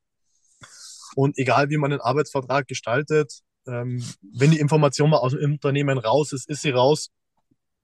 Und 1.14 1.38
egal 1.38 1.71
wie 1.71 1.76
man 1.76 1.91
den 1.91 2.00
Arbeitsvertrag 2.00 2.67
gestaltet, 2.67 3.41
ähm, 3.67 4.05
wenn 4.21 4.50
die 4.50 4.59
Information 4.59 5.11
mal 5.11 5.19
aus 5.19 5.33
dem 5.33 5.53
Unternehmen 5.53 5.99
raus 5.99 6.33
ist, 6.33 6.49
ist 6.49 6.62
sie 6.62 6.71
raus. 6.71 7.11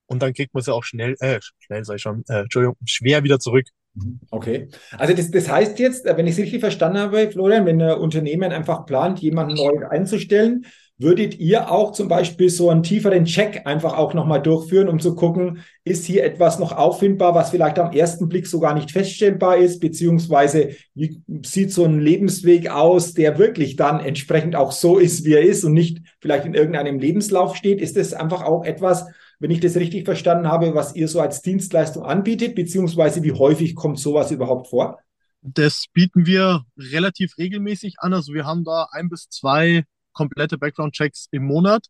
Und 0.06 0.22
dann 0.22 0.34
kriegt 0.34 0.52
man 0.52 0.62
sie 0.62 0.74
auch 0.74 0.82
schnell, 0.82 1.14
äh, 1.20 1.38
schnell 1.60 1.84
sag 1.84 1.96
ich 1.96 2.02
schon, 2.02 2.24
äh, 2.28 2.40
Entschuldigung, 2.40 2.76
schwer 2.84 3.22
wieder 3.22 3.38
zurück. 3.38 3.66
Mhm. 4.02 4.20
Okay. 4.30 4.68
Also 4.96 5.14
das, 5.14 5.30
das 5.30 5.48
heißt 5.50 5.78
jetzt, 5.78 6.04
wenn 6.04 6.26
ich 6.26 6.32
es 6.32 6.38
richtig 6.38 6.60
verstanden 6.60 6.98
habe, 6.98 7.30
Florian, 7.30 7.66
wenn 7.66 7.80
ein 7.80 7.98
Unternehmen 7.98 8.52
einfach 8.52 8.86
plant, 8.86 9.20
jemanden 9.20 9.54
neu 9.54 9.86
einzustellen, 9.88 10.64
würdet 11.00 11.40
ihr 11.40 11.70
auch 11.70 11.92
zum 11.92 12.08
Beispiel 12.08 12.50
so 12.50 12.68
einen 12.68 12.82
tieferen 12.82 13.24
Check 13.24 13.62
einfach 13.64 13.96
auch 13.96 14.12
nochmal 14.12 14.42
durchführen, 14.42 14.88
um 14.88 15.00
zu 15.00 15.14
gucken, 15.14 15.60
ist 15.82 16.04
hier 16.04 16.24
etwas 16.24 16.58
noch 16.58 16.72
auffindbar, 16.72 17.34
was 17.34 17.50
vielleicht 17.50 17.78
am 17.78 17.92
ersten 17.92 18.28
Blick 18.28 18.46
so 18.46 18.60
gar 18.60 18.74
nicht 18.74 18.90
feststellbar 18.90 19.56
ist, 19.56 19.80
beziehungsweise 19.80 20.70
wie 20.94 21.22
sieht 21.42 21.72
so 21.72 21.86
ein 21.86 22.00
Lebensweg 22.00 22.68
aus, 22.70 23.14
der 23.14 23.38
wirklich 23.38 23.76
dann 23.76 24.00
entsprechend 24.00 24.56
auch 24.56 24.72
so 24.72 24.98
ist, 24.98 25.24
wie 25.24 25.32
er 25.32 25.42
ist 25.42 25.64
und 25.64 25.72
nicht 25.72 26.02
vielleicht 26.20 26.44
in 26.44 26.54
irgendeinem 26.54 26.98
Lebenslauf 26.98 27.56
steht? 27.56 27.80
Ist 27.80 27.96
das 27.96 28.12
einfach 28.12 28.42
auch 28.42 28.66
etwas, 28.66 29.06
wenn 29.40 29.50
ich 29.50 29.60
das 29.60 29.76
richtig 29.76 30.04
verstanden 30.04 30.46
habe, 30.46 30.74
was 30.74 30.94
ihr 30.94 31.08
so 31.08 31.20
als 31.20 31.40
Dienstleistung 31.40 32.04
anbietet, 32.04 32.54
beziehungsweise 32.54 33.22
wie 33.22 33.32
häufig 33.32 33.74
kommt 33.74 33.98
sowas 33.98 34.30
überhaupt 34.30 34.68
vor? 34.68 35.00
Das 35.40 35.86
bieten 35.94 36.26
wir 36.26 36.66
relativ 36.76 37.38
regelmäßig 37.38 37.96
an. 37.98 38.12
Also 38.12 38.34
wir 38.34 38.44
haben 38.44 38.64
da 38.64 38.88
ein 38.92 39.08
bis 39.08 39.30
zwei 39.30 39.84
komplette 40.12 40.58
Background-Checks 40.58 41.28
im 41.30 41.46
Monat. 41.46 41.86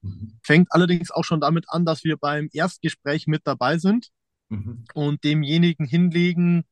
Mhm. 0.00 0.38
Fängt 0.42 0.68
allerdings 0.70 1.10
auch 1.10 1.24
schon 1.24 1.42
damit 1.42 1.66
an, 1.68 1.84
dass 1.84 2.04
wir 2.04 2.16
beim 2.16 2.48
Erstgespräch 2.54 3.26
mit 3.26 3.42
dabei 3.44 3.76
sind 3.76 4.08
mhm. 4.48 4.84
und 4.94 5.22
demjenigen 5.24 5.84
hinlegen, 5.84 6.64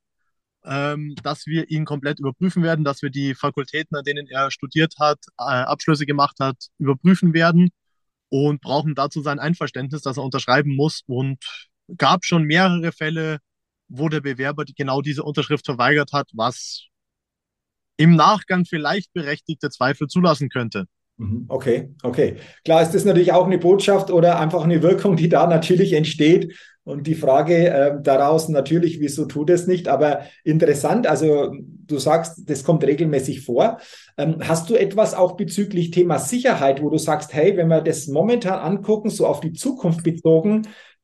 ähm, 0.65 1.15
dass 1.23 1.45
wir 1.45 1.71
ihn 1.71 1.85
komplett 1.85 2.21
überprüfen 2.21 2.63
werden, 2.63 2.87
dass 2.87 3.03
wir 3.03 3.11
die 3.11 3.35
Fakultäten, 3.35 3.99
an 3.99 4.05
denen 4.05 4.27
er 4.29 4.51
studiert 4.51 4.95
hat, 4.99 5.19
äh, 5.39 5.43
Abschlüsse 5.43 6.07
gemacht 6.07 6.37
hat, 6.41 6.57
überprüfen 6.79 7.35
werden 7.35 7.71
und 8.33 8.63
brauchen 8.63 8.95
dazu 8.95 9.21
sein 9.21 9.39
Einverständnis, 9.39 10.01
dass 10.01 10.17
er 10.17 10.25
unterschreiben 10.25 10.75
muss. 10.75 11.03
Und 11.07 11.39
gab 11.99 12.25
schon 12.25 12.45
mehrere 12.45 12.91
Fälle, 12.91 13.41
wo 13.89 14.09
der 14.09 14.23
Bewerber 14.23 14.65
genau 14.65 15.03
diese 15.03 15.23
Unterschrift 15.23 15.67
verweigert 15.67 16.13
hat, 16.15 16.31
was 16.33 16.87
im 17.99 18.17
Nachgang 18.17 18.65
vielleicht 18.65 19.13
berechtigte 19.13 19.69
Zweifel 19.69 20.09
zulassen 20.09 20.49
könnte. 20.49 20.87
Mhm. 21.23 21.45
Okay, 21.49 21.91
okay. 22.03 22.37
Klar 22.65 22.83
ist 22.83 22.95
das 22.95 23.05
natürlich 23.05 23.33
auch 23.33 23.47
eine 23.47 23.59
Botschaft 23.59 24.11
oder 24.11 24.39
einfach 24.39 24.65
eine 24.65 24.83
Wirkung, 24.83 25.17
die 25.17 25.29
da 25.29 25.47
natürlich 25.47 25.93
entsteht, 25.93 26.53
und 26.85 27.07
die 27.07 27.15
Frage 27.15 27.69
äh, 27.69 27.93
daraus 28.03 28.49
natürlich, 28.49 28.99
wieso 28.99 29.27
tut 29.27 29.51
es 29.51 29.69
nicht? 29.69 29.87
Aber 29.87 30.23
interessant, 30.43 31.07
also 31.07 31.55
du 31.87 31.99
sagst, 31.99 32.51
das 32.51 32.65
kommt 32.65 32.83
regelmäßig 32.83 33.45
vor. 33.45 33.79
Ähm, 34.19 34.39
hast 34.41 34.69
du 34.69 34.75
etwas 34.75 35.15
auch 35.15 35.37
bezüglich 35.37 35.93
Thema 35.93 36.19
Sicherheit, 36.19 36.83
wo 36.83 36.91
du 36.91 36.99
sagst, 36.99 37.35
hey, 37.35 37.57
wenn 37.57 37.69
wir 37.69 37.83
das 37.83 38.09
momentan 38.09 38.59
angucken, 38.59 39.11
so 39.11 39.27
auf 39.27 39.39
die 39.41 39.53
Zukunft 39.53 40.03
bezogen, 40.03 40.63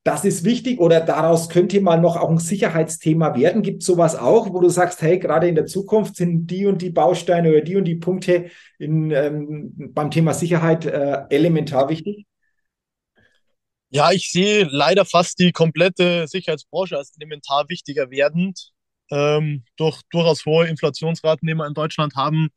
das 0.08 0.24
ist 0.24 0.42
wichtig 0.42 0.80
oder 0.80 1.02
daraus 1.02 1.50
könnte 1.50 1.82
mal 1.82 2.00
noch 2.00 2.16
auch 2.16 2.30
ein 2.30 2.38
Sicherheitsthema 2.38 3.36
werden. 3.36 3.60
Gibt 3.60 3.82
sowas 3.82 4.16
auch, 4.16 4.50
wo 4.54 4.58
du 4.58 4.70
sagst, 4.70 5.02
hey, 5.02 5.18
gerade 5.18 5.48
in 5.48 5.54
der 5.54 5.66
Zukunft 5.66 6.16
sind 6.16 6.46
die 6.46 6.64
und 6.64 6.80
die 6.80 6.88
Bausteine 6.88 7.50
oder 7.50 7.60
die 7.60 7.76
und 7.76 7.84
die 7.84 7.96
Punkte 7.96 8.50
in, 8.78 9.10
ähm, 9.10 9.74
beim 9.92 10.10
Thema 10.10 10.32
Sicherheit 10.32 10.86
äh, 10.86 11.24
elementar 11.28 11.90
wichtig? 11.90 12.24
Ja, 13.90 14.10
ich 14.10 14.30
sehe 14.30 14.66
leider 14.70 15.04
fast 15.04 15.40
die 15.40 15.52
komplette 15.52 16.26
Sicherheitsbranche 16.26 16.96
als 16.96 17.12
elementar 17.18 17.68
wichtiger 17.68 18.10
werdend. 18.10 18.70
Ähm, 19.10 19.64
durch 19.76 20.00
durchaus 20.10 20.46
hohe 20.46 20.68
Inflationsraten, 20.68 21.46
die 21.46 21.54
wir 21.54 21.66
in 21.66 21.74
Deutschland 21.74 22.14
haben, 22.16 22.48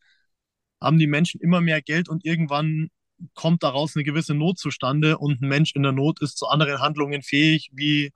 haben 0.81 0.99
die 0.99 1.07
Menschen 1.07 1.41
immer 1.41 1.59
mehr 1.59 1.81
Geld 1.81 2.07
und 2.07 2.23
irgendwann 2.23 2.87
kommt 3.33 3.63
daraus 3.63 3.95
eine 3.95 4.03
gewisse 4.03 4.33
Not 4.33 4.59
zustande 4.59 5.17
und 5.17 5.41
ein 5.41 5.47
Mensch 5.47 5.75
in 5.75 5.83
der 5.83 5.91
Not 5.91 6.21
ist 6.21 6.37
zu 6.37 6.47
anderen 6.47 6.79
Handlungen 6.79 7.21
fähig 7.21 7.69
wie 7.73 8.11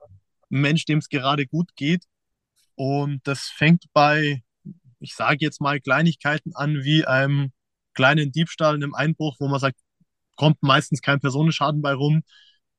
ein 0.50 0.60
Mensch, 0.60 0.84
dem 0.84 0.98
es 0.98 1.08
gerade 1.08 1.46
gut 1.46 1.74
geht. 1.76 2.04
Und 2.74 3.20
das 3.26 3.46
fängt 3.46 3.84
bei, 3.92 4.42
ich 5.00 5.14
sage 5.14 5.38
jetzt 5.40 5.60
mal, 5.60 5.80
Kleinigkeiten 5.80 6.54
an, 6.54 6.84
wie 6.84 7.06
einem 7.06 7.52
kleinen 7.94 8.32
Diebstahl, 8.32 8.74
einem 8.74 8.94
Einbruch, 8.94 9.36
wo 9.40 9.48
man 9.48 9.60
sagt, 9.60 9.78
kommt 10.36 10.62
meistens 10.62 11.00
kein 11.00 11.20
Personenschaden 11.20 11.82
bei 11.82 11.94
rum, 11.94 12.22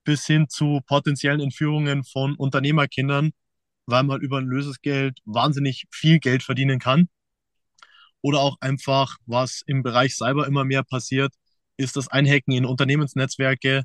bis 0.04 0.26
hin 0.26 0.48
zu 0.48 0.82
potenziellen 0.86 1.42
Entführungen 1.42 2.04
von 2.04 2.36
Unternehmerkindern, 2.36 3.32
weil 3.88 4.04
man 4.04 4.22
über 4.22 4.38
ein 4.38 4.46
Lösesgeld 4.46 5.20
wahnsinnig 5.26 5.86
viel 5.92 6.20
Geld 6.20 6.44
verdienen 6.44 6.80
kann. 6.80 7.10
Oder 8.22 8.40
auch 8.40 8.58
einfach, 8.62 9.18
was 9.26 9.64
im 9.66 9.84
Bereich 9.84 10.16
Cyber 10.16 10.48
immer 10.48 10.64
mehr 10.64 10.84
passiert, 10.84 11.34
ist 11.78 11.96
das 11.96 12.08
Einhacken 12.08 12.54
in 12.54 12.66
Unternehmensnetzwerke, 12.66 13.84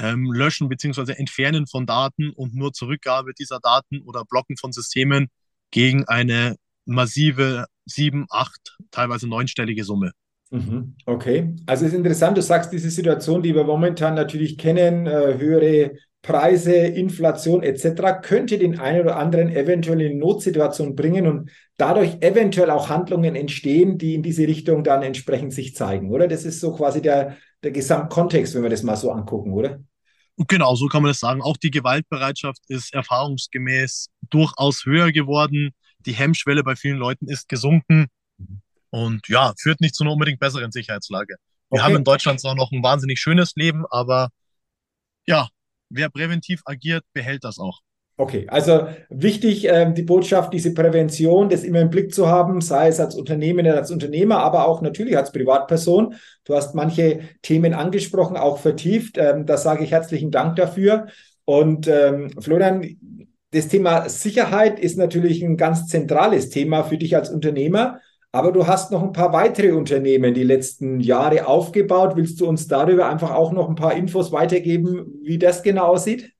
ähm, 0.00 0.32
Löschen 0.32 0.68
bzw. 0.68 1.12
Entfernen 1.12 1.66
von 1.66 1.86
Daten 1.86 2.30
und 2.30 2.54
nur 2.54 2.72
Zurückgabe 2.72 3.34
dieser 3.34 3.60
Daten 3.60 4.00
oder 4.02 4.24
Blocken 4.24 4.56
von 4.56 4.72
Systemen 4.72 5.28
gegen 5.70 6.08
eine 6.08 6.56
massive 6.86 7.66
sieben, 7.84 8.26
acht, 8.30 8.76
teilweise 8.90 9.28
neunstellige 9.28 9.84
Summe. 9.84 10.12
Mhm. 10.50 10.96
Okay, 11.06 11.54
also 11.66 11.84
es 11.84 11.92
ist 11.92 11.96
interessant, 11.98 12.36
du 12.36 12.42
sagst 12.42 12.72
diese 12.72 12.90
Situation, 12.90 13.42
die 13.42 13.54
wir 13.54 13.64
momentan 13.64 14.14
natürlich 14.14 14.58
kennen, 14.58 15.06
äh, 15.06 15.38
höhere 15.38 15.96
Preise, 16.22 16.74
Inflation 16.74 17.62
etc., 17.62 18.20
könnte 18.22 18.58
den 18.58 18.78
einen 18.78 19.00
oder 19.00 19.16
anderen 19.16 19.48
eventuell 19.48 20.00
in 20.02 20.18
Notsituation 20.18 20.94
bringen 20.94 21.26
und 21.26 21.50
dadurch 21.76 22.18
eventuell 22.20 22.70
auch 22.70 22.90
Handlungen 22.90 23.34
entstehen, 23.36 23.96
die 23.96 24.14
in 24.14 24.22
diese 24.22 24.46
Richtung 24.46 24.84
dann 24.84 25.02
entsprechend 25.02 25.52
sich 25.54 25.74
zeigen, 25.74 26.10
oder? 26.10 26.28
Das 26.28 26.44
ist 26.44 26.60
so 26.60 26.74
quasi 26.74 27.00
der, 27.00 27.36
der 27.62 27.70
Gesamtkontext, 27.70 28.54
wenn 28.54 28.62
wir 28.62 28.70
das 28.70 28.82
mal 28.82 28.96
so 28.96 29.10
angucken, 29.10 29.52
oder? 29.52 29.80
Genau, 30.48 30.74
so 30.74 30.86
kann 30.86 31.02
man 31.02 31.10
das 31.10 31.20
sagen. 31.20 31.42
Auch 31.42 31.56
die 31.56 31.70
Gewaltbereitschaft 31.70 32.62
ist 32.68 32.94
erfahrungsgemäß 32.94 34.08
durchaus 34.30 34.84
höher 34.84 35.12
geworden. 35.12 35.70
Die 36.06 36.12
Hemmschwelle 36.12 36.62
bei 36.62 36.76
vielen 36.76 36.96
Leuten 36.96 37.28
ist 37.28 37.48
gesunken. 37.48 38.06
Und 38.90 39.28
ja, 39.28 39.52
führt 39.58 39.80
nicht 39.80 39.94
zu 39.94 40.04
einer 40.04 40.12
unbedingt 40.12 40.40
besseren 40.40 40.72
Sicherheitslage. 40.72 41.36
Wir 41.70 41.76
okay. 41.76 41.82
haben 41.82 41.96
in 41.96 42.04
Deutschland 42.04 42.40
zwar 42.40 42.54
noch 42.54 42.72
ein 42.72 42.82
wahnsinnig 42.82 43.20
schönes 43.20 43.54
Leben, 43.54 43.84
aber 43.90 44.30
ja, 45.26 45.48
wer 45.90 46.08
präventiv 46.08 46.62
agiert, 46.64 47.04
behält 47.12 47.44
das 47.44 47.58
auch. 47.58 47.80
Okay, 48.16 48.46
also 48.50 48.86
wichtig, 49.08 49.66
ähm, 49.66 49.94
die 49.94 50.02
Botschaft, 50.02 50.52
diese 50.52 50.74
Prävention, 50.74 51.48
das 51.48 51.64
immer 51.64 51.80
im 51.80 51.88
Blick 51.88 52.12
zu 52.12 52.28
haben, 52.28 52.60
sei 52.60 52.88
es 52.88 53.00
als 53.00 53.14
Unternehmen, 53.14 53.66
als 53.66 53.90
Unternehmer, 53.90 54.40
aber 54.40 54.68
auch 54.68 54.82
natürlich 54.82 55.16
als 55.16 55.32
Privatperson. 55.32 56.14
Du 56.44 56.54
hast 56.54 56.74
manche 56.74 57.20
Themen 57.40 57.72
angesprochen, 57.72 58.36
auch 58.36 58.58
vertieft. 58.58 59.16
Ähm, 59.16 59.46
da 59.46 59.56
sage 59.56 59.84
ich 59.84 59.92
herzlichen 59.92 60.30
Dank 60.30 60.56
dafür. 60.56 61.06
Und 61.46 61.88
ähm, 61.88 62.30
Florian, 62.38 62.84
das 63.52 63.68
Thema 63.68 64.06
Sicherheit 64.10 64.78
ist 64.78 64.98
natürlich 64.98 65.42
ein 65.42 65.56
ganz 65.56 65.86
zentrales 65.86 66.50
Thema 66.50 66.84
für 66.84 66.98
dich 66.98 67.16
als 67.16 67.30
Unternehmer. 67.30 68.00
Aber 68.32 68.52
du 68.52 68.66
hast 68.66 68.92
noch 68.92 69.02
ein 69.02 69.12
paar 69.12 69.32
weitere 69.32 69.72
Unternehmen 69.72 70.34
die 70.34 70.44
letzten 70.44 71.00
Jahre 71.00 71.46
aufgebaut. 71.46 72.14
Willst 72.14 72.40
du 72.40 72.46
uns 72.46 72.68
darüber 72.68 73.08
einfach 73.08 73.32
auch 73.32 73.50
noch 73.50 73.68
ein 73.68 73.74
paar 73.74 73.94
Infos 73.94 74.30
weitergeben, 74.30 75.06
wie 75.22 75.38
das 75.38 75.62
genau 75.62 75.86
aussieht? 75.86 76.32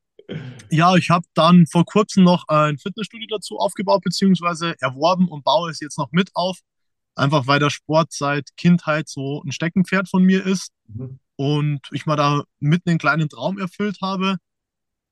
Ja, 0.70 0.94
ich 0.94 1.10
habe 1.10 1.26
dann 1.34 1.66
vor 1.66 1.84
kurzem 1.84 2.22
noch 2.22 2.46
ein 2.46 2.78
Fitnessstudio 2.78 3.26
dazu 3.28 3.58
aufgebaut, 3.58 4.02
beziehungsweise 4.04 4.76
erworben 4.80 5.26
und 5.26 5.42
baue 5.42 5.70
es 5.70 5.80
jetzt 5.80 5.98
noch 5.98 6.12
mit 6.12 6.30
auf. 6.34 6.58
Einfach 7.16 7.48
weil 7.48 7.58
der 7.58 7.70
Sport 7.70 8.12
seit 8.12 8.56
Kindheit 8.56 9.08
so 9.08 9.42
ein 9.44 9.50
Steckenpferd 9.50 10.08
von 10.08 10.22
mir 10.22 10.46
ist 10.46 10.70
mhm. 10.86 11.18
und 11.34 11.80
ich 11.90 12.06
mal 12.06 12.14
da 12.14 12.44
mitten 12.60 12.90
einen 12.90 12.98
kleinen 13.00 13.28
Traum 13.28 13.58
erfüllt 13.58 13.98
habe. 14.00 14.36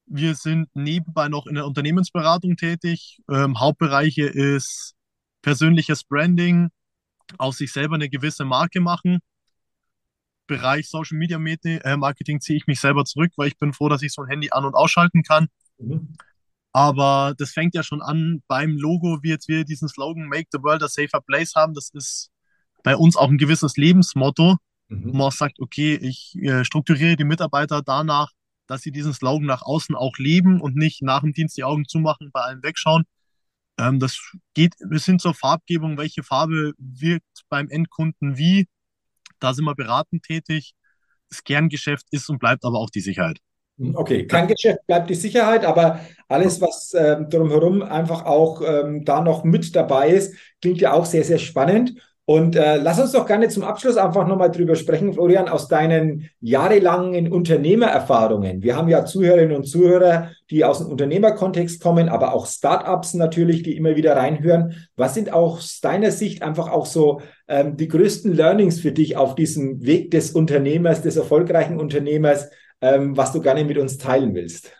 Wir 0.07 0.37
sind 0.37 0.69
nebenbei 0.75 1.29
noch 1.29 1.47
in 1.49 1.57
der 1.57 1.67
Unternehmensberatung 1.67 2.57
tätig. 2.57 3.19
Ähm, 3.29 3.59
Hauptbereiche 3.59 4.27
ist 4.27 4.95
persönliches 5.43 6.05
Branding, 6.05 6.69
aus 7.37 7.59
sich 7.59 7.73
selber 7.73 7.97
eine 7.97 8.09
gewisse 8.09 8.45
Marke 8.45 8.81
machen. 8.81 9.19
Bereich 10.47 10.89
Social 10.89 11.19
Media 11.19 11.39
äh, 11.39 11.97
Marketing 11.97 12.41
ziehe 12.41 12.57
ich 12.57 12.67
mich 12.67 12.81
selber 12.81 13.05
zurück, 13.05 13.33
weil 13.37 13.49
ich 13.49 13.59
bin 13.59 13.73
froh, 13.73 13.89
dass 13.89 14.03
ich 14.03 14.13
so 14.13 14.23
ein 14.23 14.29
Handy 14.29 14.51
an- 14.51 14.65
und 14.65 14.75
ausschalten 14.75 15.23
kann. 15.23 15.49
Mhm. 15.79 16.15
Aber 16.73 17.35
das 17.37 17.51
fängt 17.51 17.75
ja 17.75 17.83
schon 17.83 18.03
an 18.03 18.43
beim 18.47 18.77
Logo, 18.77 19.19
wie 19.23 19.31
jetzt 19.31 19.49
wir 19.49 19.65
diesen 19.65 19.89
Slogan 19.89 20.29
Make 20.29 20.49
the 20.53 20.63
World 20.63 20.83
a 20.83 20.89
Safer 20.89 21.21
Place 21.21 21.55
haben. 21.55 21.75
Das 21.75 21.91
ist 21.91 22.31
bei 22.83 22.97
uns 22.97 23.17
auch 23.17 23.29
ein 23.29 23.39
gewisses 23.39 23.77
Lebensmotto, 23.77 24.57
mhm. 24.89 25.05
wo 25.05 25.13
man 25.13 25.27
auch 25.29 25.33
sagt, 25.33 25.61
okay, 25.61 25.95
ich 25.97 26.37
äh, 26.37 26.65
strukturiere 26.65 27.17
die 27.17 27.25
Mitarbeiter 27.25 27.83
danach, 27.83 28.31
dass 28.67 28.83
sie 28.83 28.93
diesen 28.93 29.13
Slogan 29.13 29.47
nach 29.47 29.63
außen 29.63 29.95
auch 29.95 30.17
leben 30.19 30.61
und 30.61 30.77
nicht 30.77 31.03
nach 31.03 31.21
dem 31.21 31.33
Dienst 31.33 31.57
die 31.57 31.65
Augen 31.65 31.87
zumachen, 31.87 32.31
bei 32.33 32.41
allem 32.41 32.63
wegschauen. 32.63 33.05
Ähm, 33.79 34.01
das 34.01 34.19
geht 34.55 34.75
bis 34.89 35.05
hin 35.05 35.19
zur 35.19 35.35
Farbgebung, 35.35 35.97
welche 35.99 36.23
Farbe 36.23 36.73
wirkt 36.79 37.45
beim 37.49 37.69
Endkunden 37.69 38.37
wie. 38.37 38.69
Da 39.41 39.55
sind 39.55 39.65
wir 39.65 39.75
beratend 39.75 40.25
tätig. 40.25 40.75
Das 41.31 41.45
Kerngeschäft 41.45 42.07
ist 42.11 42.29
und 42.29 42.39
bleibt 42.39 42.65
aber 42.65 42.79
auch 42.79 42.91
die 42.91 43.01
Sicherheit. 43.01 43.39
Hm, 43.79 43.95
okay, 43.95 44.27
Kerngeschäft 44.27 44.87
bleibt 44.87 45.11
die 45.11 45.15
Sicherheit, 45.15 45.65
aber 45.65 46.01
alles, 46.29 46.61
was 46.61 46.95
ähm, 46.95 47.29
drumherum 47.31 47.83
einfach 47.83 48.25
auch 48.25 48.63
ähm, 48.63 49.05
da 49.05 49.21
noch 49.21 49.45
mit 49.45 49.77
dabei 49.77 50.11
ist, 50.11 50.35
klingt 50.61 50.81
ja 50.81 50.93
auch 50.93 51.07
sehr, 51.07 51.25
sehr 51.25 51.39
spannend. 51.39 51.95
Und 52.29 52.57
äh, 52.57 52.77
lass 52.77 53.01
uns 53.01 53.13
doch 53.13 53.25
gerne 53.27 53.49
zum 53.49 53.63
Abschluss 53.63 53.97
einfach 53.97 54.27
nochmal 54.27 54.51
drüber 54.51 54.77
sprechen, 54.77 55.15
Florian, 55.15 55.49
aus 55.49 55.67
deinen 55.67 56.29
jahrelangen 56.43 57.33
Unternehmererfahrungen. 57.33 58.63
Wir 58.63 58.77
haben 58.77 58.91
ja 58.91 59.07
Zuhörerinnen 59.07 59.57
und 59.57 59.65
Zuhörer, 59.65 60.33
die 60.51 60.63
aus 60.63 60.81
dem 60.81 60.89
Unternehmerkontext 60.89 61.81
kommen, 61.81 62.11
aber 62.11 62.35
auch 62.35 62.45
Startups 62.47 63.15
natürlich, 63.15 63.63
die 63.63 63.79
immer 63.79 63.97
wieder 63.97 64.15
reinhören. 64.15 64.75
Was 64.95 65.15
sind 65.15 65.33
aus 65.33 65.81
deiner 65.81 66.11
Sicht 66.11 66.43
einfach 66.43 66.69
auch 66.69 66.85
so 66.85 67.23
ähm, 67.49 67.79
die 67.79 67.89
größten 67.89 68.35
Learnings 68.35 68.79
für 68.79 68.93
dich 68.93 69.17
auf 69.17 69.35
diesem 69.35 69.87
Weg 69.87 70.11
des 70.11 70.33
Unternehmers, 70.33 71.01
des 71.01 71.17
erfolgreichen 71.17 71.81
Unternehmers, 71.81 72.51
ähm, 72.83 73.17
was 73.17 73.33
du 73.33 73.41
gerne 73.41 73.65
mit 73.65 73.79
uns 73.79 73.97
teilen 73.97 74.35
willst? 74.35 74.71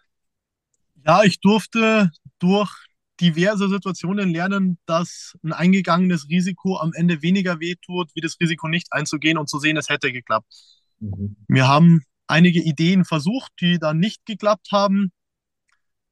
Ja, 1.07 1.23
ich 1.25 1.41
durfte 1.41 2.11
durch 2.41 2.88
diverse 3.21 3.69
Situationen 3.69 4.31
lernen, 4.31 4.79
dass 4.87 5.37
ein 5.43 5.53
eingegangenes 5.53 6.29
Risiko 6.29 6.79
am 6.79 6.93
Ende 6.95 7.23
weniger 7.23 7.61
wehtut, 7.61 8.11
wie 8.15 8.21
das 8.21 8.37
Risiko 8.41 8.69
nicht 8.69 8.93
einzugehen 8.93 9.39
und 9.39 9.49
zu 9.49 9.59
sehen, 9.59 9.77
es 9.77 9.89
hätte 9.89 10.13
geklappt. 10.13 10.53
Mhm. 11.01 11.37
Wir 11.49 11.69
haben 11.69 12.03
einige 12.27 12.61
Ideen 12.63 13.05
versucht, 13.05 13.53
die 13.61 13.79
dann 13.79 13.99
nicht 13.99 14.25
geklappt 14.27 14.69
haben. 14.73 15.13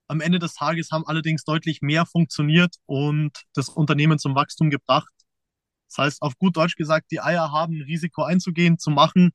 Am 0.09 0.21
Ende 0.21 0.39
des 0.39 0.55
Tages 0.55 0.91
haben 0.93 1.07
allerdings 1.07 1.45
deutlich 1.45 1.83
mehr 1.83 2.07
funktioniert 2.07 2.77
und 2.87 3.33
das 3.55 3.69
Unternehmen 3.69 4.19
zum 4.19 4.35
Wachstum 4.35 4.71
gebracht. 4.71 5.13
Das 5.89 5.99
heißt, 5.99 6.23
auf 6.23 6.37
gut 6.39 6.57
Deutsch 6.57 6.77
gesagt, 6.77 7.11
die 7.11 7.21
Eier 7.21 7.53
haben, 7.53 7.81
Risiko 7.83 8.23
einzugehen, 8.23 8.79
zu 8.79 8.91
machen 8.91 9.33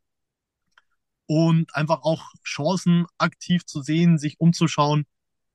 und 1.26 1.74
einfach 1.76 2.02
auch 2.04 2.24
Chancen 2.44 3.06
aktiv 3.18 3.66
zu 3.66 3.82
sehen, 3.82 4.18
sich 4.18 4.40
umzuschauen 4.40 5.06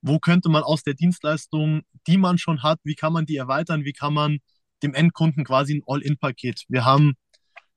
wo 0.06 0.20
könnte 0.20 0.48
man 0.48 0.62
aus 0.62 0.84
der 0.84 0.94
Dienstleistung, 0.94 1.82
die 2.06 2.16
man 2.16 2.38
schon 2.38 2.62
hat, 2.62 2.78
wie 2.84 2.94
kann 2.94 3.12
man 3.12 3.26
die 3.26 3.36
erweitern, 3.36 3.84
wie 3.84 3.92
kann 3.92 4.14
man 4.14 4.38
dem 4.82 4.94
Endkunden 4.94 5.44
quasi 5.44 5.74
ein 5.74 5.82
All-In-Paket. 5.84 6.64
Wir 6.68 6.84
haben 6.84 7.14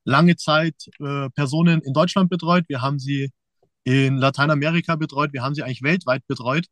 lange 0.04 0.36
Zeit 0.36 0.76
äh, 1.00 1.30
Personen 1.32 1.82
in 1.82 1.94
Deutschland 1.94 2.30
betreut, 2.30 2.66
wir 2.68 2.82
haben 2.82 3.00
sie 3.00 3.32
in 3.84 4.18
Lateinamerika 4.18 4.96
betreut, 4.96 5.34
wir 5.34 5.42
haben 5.42 5.56
sie 5.56 5.64
eigentlich 5.64 5.82
weltweit 5.82 6.26
betreut. 6.28 6.68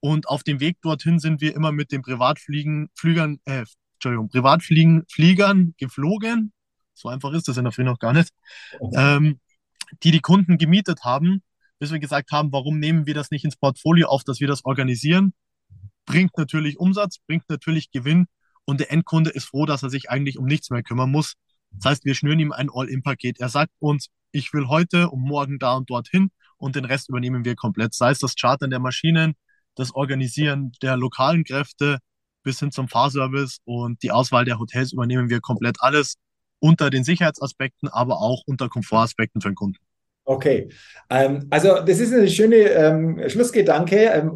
Und 0.00 0.28
auf 0.28 0.42
dem 0.42 0.60
Weg 0.60 0.76
dorthin 0.82 1.18
sind 1.18 1.40
wir 1.40 1.54
immer 1.54 1.72
mit 1.72 1.92
den 1.92 2.02
Privatfliegen, 2.02 2.90
Flügern, 2.94 3.38
äh, 3.46 3.64
Entschuldigung, 3.94 4.28
Privatfliegen, 4.28 5.04
Fliegern 5.10 5.74
geflogen. 5.78 6.52
So 6.92 7.08
einfach 7.08 7.32
ist 7.32 7.48
das 7.48 7.56
in 7.56 7.64
der 7.64 7.72
Früh 7.72 7.84
noch 7.84 7.98
gar 7.98 8.12
nicht. 8.12 8.30
Ähm, 8.94 9.40
die 10.02 10.10
die 10.10 10.20
Kunden 10.20 10.58
gemietet 10.58 11.04
haben 11.04 11.42
bis 11.80 11.90
wir 11.90 11.98
gesagt 11.98 12.30
haben, 12.30 12.52
warum 12.52 12.78
nehmen 12.78 13.06
wir 13.06 13.14
das 13.14 13.30
nicht 13.30 13.44
ins 13.44 13.56
Portfolio 13.56 14.08
auf, 14.08 14.22
dass 14.22 14.38
wir 14.38 14.46
das 14.46 14.64
organisieren. 14.64 15.32
Bringt 16.04 16.36
natürlich 16.36 16.78
Umsatz, 16.78 17.18
bringt 17.26 17.44
natürlich 17.48 17.90
Gewinn 17.90 18.26
und 18.66 18.80
der 18.80 18.92
Endkunde 18.92 19.30
ist 19.30 19.46
froh, 19.46 19.66
dass 19.66 19.82
er 19.82 19.90
sich 19.90 20.10
eigentlich 20.10 20.38
um 20.38 20.44
nichts 20.44 20.70
mehr 20.70 20.82
kümmern 20.82 21.10
muss. 21.10 21.34
Das 21.72 21.92
heißt, 21.92 22.04
wir 22.04 22.14
schnüren 22.14 22.38
ihm 22.38 22.52
ein 22.52 22.68
All-In-Paket. 22.72 23.40
Er 23.40 23.48
sagt 23.48 23.72
uns, 23.78 24.08
ich 24.30 24.52
will 24.52 24.68
heute 24.68 25.10
und 25.10 25.22
morgen 25.22 25.58
da 25.58 25.74
und 25.74 25.88
dorthin 25.88 26.30
und 26.58 26.76
den 26.76 26.84
Rest 26.84 27.08
übernehmen 27.08 27.44
wir 27.44 27.56
komplett. 27.56 27.94
Sei 27.94 28.10
es 28.10 28.18
das 28.18 28.34
Chartern 28.36 28.70
der 28.70 28.80
Maschinen, 28.80 29.34
das 29.74 29.94
Organisieren 29.94 30.72
der 30.82 30.96
lokalen 30.96 31.44
Kräfte 31.44 31.98
bis 32.42 32.58
hin 32.58 32.72
zum 32.72 32.88
Fahrservice 32.88 33.58
und 33.64 34.02
die 34.02 34.10
Auswahl 34.10 34.44
der 34.44 34.58
Hotels 34.58 34.92
übernehmen 34.92 35.30
wir 35.30 35.40
komplett 35.40 35.76
alles 35.80 36.16
unter 36.58 36.90
den 36.90 37.04
Sicherheitsaspekten, 37.04 37.88
aber 37.88 38.20
auch 38.20 38.42
unter 38.46 38.68
Komfortaspekten 38.68 39.40
für 39.40 39.48
den 39.48 39.54
Kunden. 39.54 39.78
Okay, 40.24 40.68
ähm, 41.08 41.46
also 41.50 41.80
das 41.80 41.98
ist 41.98 42.12
ein 42.12 42.28
schöner 42.28 42.70
ähm, 42.70 43.28
Schlussgedanke. 43.28 44.30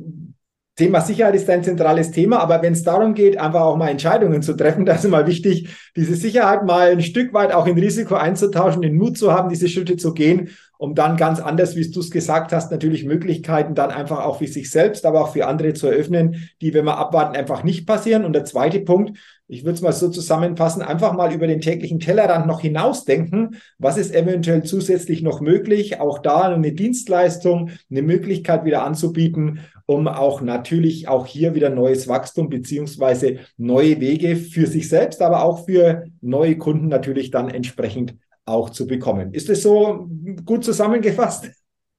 Thema 0.77 1.01
Sicherheit 1.01 1.37
ist 1.37 1.49
ein 1.49 1.63
zentrales 1.63 2.11
Thema, 2.11 2.41
aber 2.41 2.61
wenn 2.63 2.73
es 2.73 2.83
darum 2.83 3.15
geht, 3.15 3.39
einfach 3.39 3.61
auch 3.61 3.77
mal 3.77 3.89
Entscheidungen 3.89 4.43
zu 4.43 4.55
treffen, 4.55 4.85
da 4.87 4.95
ist 4.95 5.05
immer 5.05 5.27
wichtig, 5.27 5.69
diese 5.97 6.17
Sicherheit 6.17 6.65
mal 6.65 6.91
ein 6.91 7.03
Stück 7.03 7.33
weit 7.33 7.53
auch 7.53 7.67
in 7.67 7.79
Risiko 7.79 8.17
einzutauschen, 8.17 8.83
den 8.83 8.97
Mut 8.97 9.17
zu 9.17 9.33
haben, 9.33 9.49
diese 9.49 9.69
Schritte 9.69 9.97
zu 9.97 10.15
gehen 10.15 10.51
um 10.85 10.95
dann 10.95 11.17
ganz 11.17 11.41
anders, 11.41 11.77
wie 11.77 11.91
du 11.91 12.01
es 12.01 12.11
gesagt 12.11 12.53
hast, 12.53 12.71
natürlich 12.71 13.05
Möglichkeiten 13.05 13.75
dann 13.75 13.91
einfach 13.91 14.25
auch 14.25 14.39
für 14.39 14.47
sich 14.47 14.71
selbst, 14.71 15.07
aber 15.07 15.23
auch 15.23 15.33
für 15.33 15.47
andere 15.47 15.73
zu 15.73 15.87
eröffnen, 15.87 16.51
die, 16.61 16.75
wenn 16.75 16.85
wir 16.85 16.99
abwarten, 16.99 17.37
einfach 17.37 17.63
nicht 17.63 17.87
passieren. 17.87 18.25
Und 18.25 18.35
der 18.35 18.45
zweite 18.45 18.81
Punkt, 18.81 19.19
ich 19.47 19.65
würde 19.65 19.77
es 19.77 19.81
mal 19.83 19.93
so 19.93 20.09
zusammenfassen, 20.09 20.83
einfach 20.83 21.13
mal 21.13 21.33
über 21.33 21.47
den 21.47 21.61
täglichen 21.61 22.01
Tellerrand 22.01 22.47
noch 22.47 22.61
hinausdenken. 22.61 23.57
Was 23.79 23.97
ist 23.97 24.15
eventuell 24.15 24.65
zusätzlich 24.65 25.23
noch 25.23 25.41
möglich? 25.41 26.01
Auch 26.01 26.19
da 26.19 26.43
eine 26.43 26.73
Dienstleistung, 26.73 27.71
eine 27.91 28.03
Möglichkeit 28.03 28.65
wieder 28.65 28.85
anzubieten, 28.85 29.61
um 29.87 30.09
auch 30.09 30.41
natürlich 30.41 31.09
auch 31.09 31.27
hier 31.27 31.55
wieder 31.55 31.71
neues 31.71 32.09
Wachstum 32.09 32.49
beziehungsweise 32.49 33.41
neue 33.57 34.01
Wege 34.01 34.37
für 34.37 34.67
sich 34.67 34.89
selbst, 34.89 35.21
aber 35.21 35.45
auch 35.45 35.67
für 35.67 36.05
neue 36.21 36.57
Kunden 36.57 36.89
natürlich 36.89 37.31
dann 37.31 37.51
entsprechend 37.51 38.15
auch 38.47 38.71
zu 38.71 38.87
bekommen. 38.87 39.33
Ist 39.33 39.49
es 39.49 39.63
so 39.63 40.09
gut 40.45 40.65
zusammengefasst? 40.65 41.51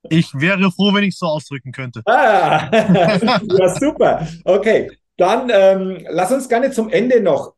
Ich 0.09 0.33
wäre 0.35 0.71
froh, 0.71 0.93
wenn 0.93 1.03
ich 1.03 1.15
es 1.15 1.19
so 1.19 1.25
ausdrücken 1.27 1.71
könnte. 1.71 2.01
Ah, 2.05 2.69
ja, 3.41 3.69
super. 3.75 4.27
Okay, 4.43 4.91
dann 5.17 5.49
ähm, 5.51 6.05
lass 6.09 6.31
uns 6.31 6.47
gerne 6.47 6.71
zum 6.71 6.89
Ende 6.89 7.21
noch 7.21 7.54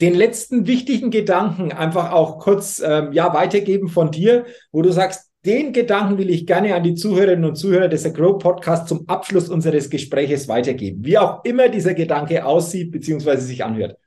den 0.00 0.14
letzten 0.14 0.66
wichtigen 0.66 1.10
Gedanken 1.10 1.72
einfach 1.72 2.12
auch 2.12 2.38
kurz 2.38 2.82
ähm, 2.84 3.12
ja, 3.12 3.32
weitergeben 3.34 3.88
von 3.88 4.10
dir, 4.10 4.46
wo 4.72 4.82
du 4.82 4.92
sagst, 4.92 5.30
den 5.44 5.72
Gedanken 5.72 6.18
will 6.18 6.30
ich 6.30 6.46
gerne 6.46 6.74
an 6.74 6.84
die 6.84 6.94
Zuhörerinnen 6.94 7.44
und 7.44 7.56
Zuhörer 7.56 7.88
des 7.88 8.06
Agro 8.06 8.38
Podcasts 8.38 8.88
zum 8.88 9.08
Abschluss 9.08 9.48
unseres 9.48 9.90
Gespräches 9.90 10.46
weitergeben. 10.46 11.04
Wie 11.04 11.18
auch 11.18 11.44
immer 11.44 11.68
dieser 11.68 11.94
Gedanke 11.94 12.44
aussieht 12.46 12.92
bzw. 12.92 13.36
sich 13.38 13.64
anhört. 13.64 13.98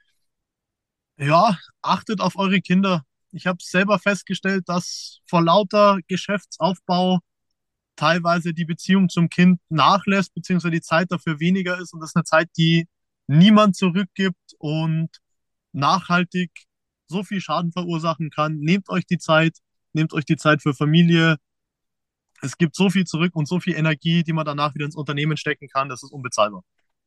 Ja, 1.17 1.57
achtet 1.81 2.21
auf 2.21 2.37
eure 2.37 2.61
Kinder. 2.61 3.03
Ich 3.31 3.47
habe 3.47 3.57
selber 3.61 3.99
festgestellt, 3.99 4.63
dass 4.67 5.19
vor 5.25 5.41
lauter 5.41 5.99
Geschäftsaufbau 6.07 7.19
teilweise 7.97 8.53
die 8.53 8.65
Beziehung 8.65 9.09
zum 9.09 9.29
Kind 9.29 9.59
nachlässt, 9.69 10.33
beziehungsweise 10.33 10.71
die 10.71 10.81
Zeit 10.81 11.11
dafür 11.11 11.39
weniger 11.39 11.79
ist. 11.79 11.93
Und 11.93 11.99
das 11.99 12.11
ist 12.11 12.15
eine 12.15 12.23
Zeit, 12.23 12.49
die 12.57 12.87
niemand 13.27 13.75
zurückgibt 13.75 14.55
und 14.57 15.09
nachhaltig 15.75 16.51
so 17.07 17.23
viel 17.23 17.41
Schaden 17.41 17.71
verursachen 17.71 18.29
kann. 18.29 18.57
Nehmt 18.57 18.89
euch 18.89 19.05
die 19.05 19.17
Zeit, 19.17 19.57
nehmt 19.93 20.13
euch 20.13 20.25
die 20.25 20.37
Zeit 20.37 20.61
für 20.61 20.73
Familie. 20.73 21.37
Es 22.41 22.57
gibt 22.57 22.75
so 22.75 22.89
viel 22.89 23.05
zurück 23.05 23.35
und 23.35 23.47
so 23.47 23.59
viel 23.59 23.75
Energie, 23.75 24.23
die 24.23 24.33
man 24.33 24.45
danach 24.45 24.73
wieder 24.75 24.85
ins 24.85 24.95
Unternehmen 24.95 25.37
stecken 25.37 25.67
kann. 25.67 25.89
Das 25.89 26.03
ist 26.03 26.11
unbezahlbar. 26.11 26.63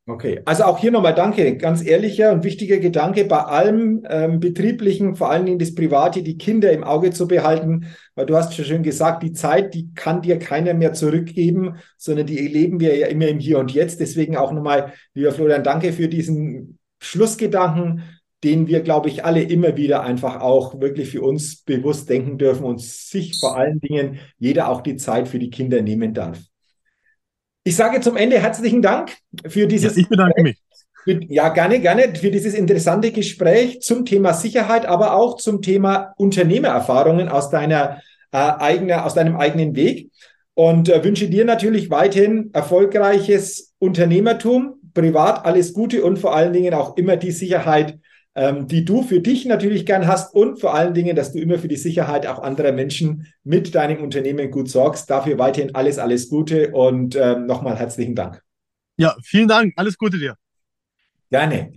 Okay, 0.06 0.40
also 0.46 0.64
auch 0.64 0.78
hier 0.78 0.90
nochmal 0.90 1.14
danke. 1.14 1.58
Ganz 1.58 1.84
ehrlicher 1.84 2.32
und 2.32 2.42
wichtiger 2.42 2.78
Gedanke 2.78 3.26
bei 3.26 3.42
allem 3.42 4.06
ähm, 4.08 4.40
Betrieblichen, 4.40 5.16
vor 5.16 5.30
allen 5.30 5.44
Dingen 5.44 5.58
das 5.58 5.74
Private, 5.74 6.22
die 6.22 6.38
Kinder 6.38 6.72
im 6.72 6.82
Auge 6.82 7.10
zu 7.10 7.28
behalten, 7.28 7.88
weil 8.14 8.24
du 8.24 8.34
hast 8.34 8.54
schon 8.54 8.64
schön 8.64 8.82
gesagt, 8.82 9.22
die 9.22 9.34
Zeit, 9.34 9.74
die 9.74 9.92
kann 9.92 10.22
dir 10.22 10.38
keiner 10.38 10.72
mehr 10.72 10.94
zurückgeben, 10.94 11.76
sondern 11.98 12.26
die 12.26 12.38
erleben 12.38 12.80
wir 12.80 12.96
ja 12.96 13.08
immer 13.08 13.28
im 13.28 13.38
Hier 13.38 13.58
und 13.58 13.70
Jetzt. 13.70 14.00
Deswegen 14.00 14.38
auch 14.38 14.50
nochmal, 14.50 14.94
lieber 15.12 15.30
Florian, 15.30 15.62
danke 15.62 15.92
für 15.92 16.08
diesen 16.08 16.78
Schlussgedanken, 17.02 18.02
den 18.44 18.68
wir, 18.68 18.80
glaube 18.80 19.08
ich, 19.08 19.24
alle 19.24 19.42
immer 19.42 19.76
wieder 19.76 20.02
einfach 20.02 20.40
auch 20.40 20.80
wirklich 20.80 21.10
für 21.10 21.22
uns 21.22 21.62
bewusst 21.62 22.08
denken 22.08 22.38
dürfen 22.38 22.64
und 22.64 22.80
sich 22.80 23.38
vor 23.40 23.56
allen 23.56 23.80
Dingen 23.80 24.20
jeder 24.38 24.68
auch 24.68 24.80
die 24.80 24.96
Zeit 24.96 25.28
für 25.28 25.38
die 25.38 25.50
Kinder 25.50 25.82
nehmen 25.82 26.14
darf. 26.14 26.38
Ich 27.64 27.76
sage 27.76 28.00
zum 28.00 28.16
Ende 28.16 28.38
herzlichen 28.38 28.80
Dank 28.80 29.16
für 29.46 29.66
dieses. 29.66 29.96
Ja, 29.96 30.02
ich 30.02 30.08
bedanke 30.08 30.42
mich. 30.42 30.56
Ja, 31.28 31.48
gerne, 31.48 31.80
gerne 31.80 32.14
für 32.14 32.30
dieses 32.30 32.54
interessante 32.54 33.12
Gespräch 33.12 33.80
zum 33.80 34.04
Thema 34.04 34.34
Sicherheit, 34.34 34.84
aber 34.86 35.14
auch 35.14 35.36
zum 35.36 35.62
Thema 35.62 36.12
Unternehmererfahrungen 36.18 37.28
aus 37.28 37.50
deiner 37.50 38.00
äh, 38.30 38.36
eigene, 38.36 39.04
aus 39.04 39.14
deinem 39.14 39.36
eigenen 39.36 39.74
Weg. 39.74 40.10
Und 40.54 40.88
äh, 40.88 41.02
wünsche 41.02 41.28
dir 41.28 41.44
natürlich 41.44 41.88
weiterhin 41.90 42.50
erfolgreiches 42.52 43.74
Unternehmertum, 43.78 44.80
privat 44.92 45.44
alles 45.46 45.72
Gute 45.72 46.04
und 46.04 46.18
vor 46.18 46.34
allen 46.34 46.52
Dingen 46.52 46.74
auch 46.74 46.96
immer 46.96 47.16
die 47.16 47.30
Sicherheit, 47.30 47.98
ähm, 48.38 48.68
die 48.68 48.84
du 48.84 49.02
für 49.02 49.20
dich 49.20 49.46
natürlich 49.46 49.84
gern 49.84 50.06
hast 50.06 50.32
und 50.32 50.60
vor 50.60 50.72
allen 50.72 50.94
Dingen, 50.94 51.16
dass 51.16 51.32
du 51.32 51.40
immer 51.40 51.58
für 51.58 51.66
die 51.66 51.76
Sicherheit 51.76 52.24
auch 52.24 52.38
anderer 52.38 52.70
Menschen 52.70 53.26
mit 53.42 53.74
deinem 53.74 54.00
Unternehmen 54.00 54.52
gut 54.52 54.70
sorgst. 54.70 55.10
Dafür 55.10 55.38
weiterhin 55.38 55.74
alles, 55.74 55.98
alles 55.98 56.28
Gute 56.28 56.70
und 56.70 57.16
ähm, 57.16 57.46
nochmal 57.46 57.76
herzlichen 57.76 58.14
Dank. 58.14 58.40
Ja, 58.96 59.16
vielen 59.24 59.48
Dank. 59.48 59.74
Alles 59.76 59.98
Gute 59.98 60.18
dir. 60.18 60.36
Gerne. 61.30 61.72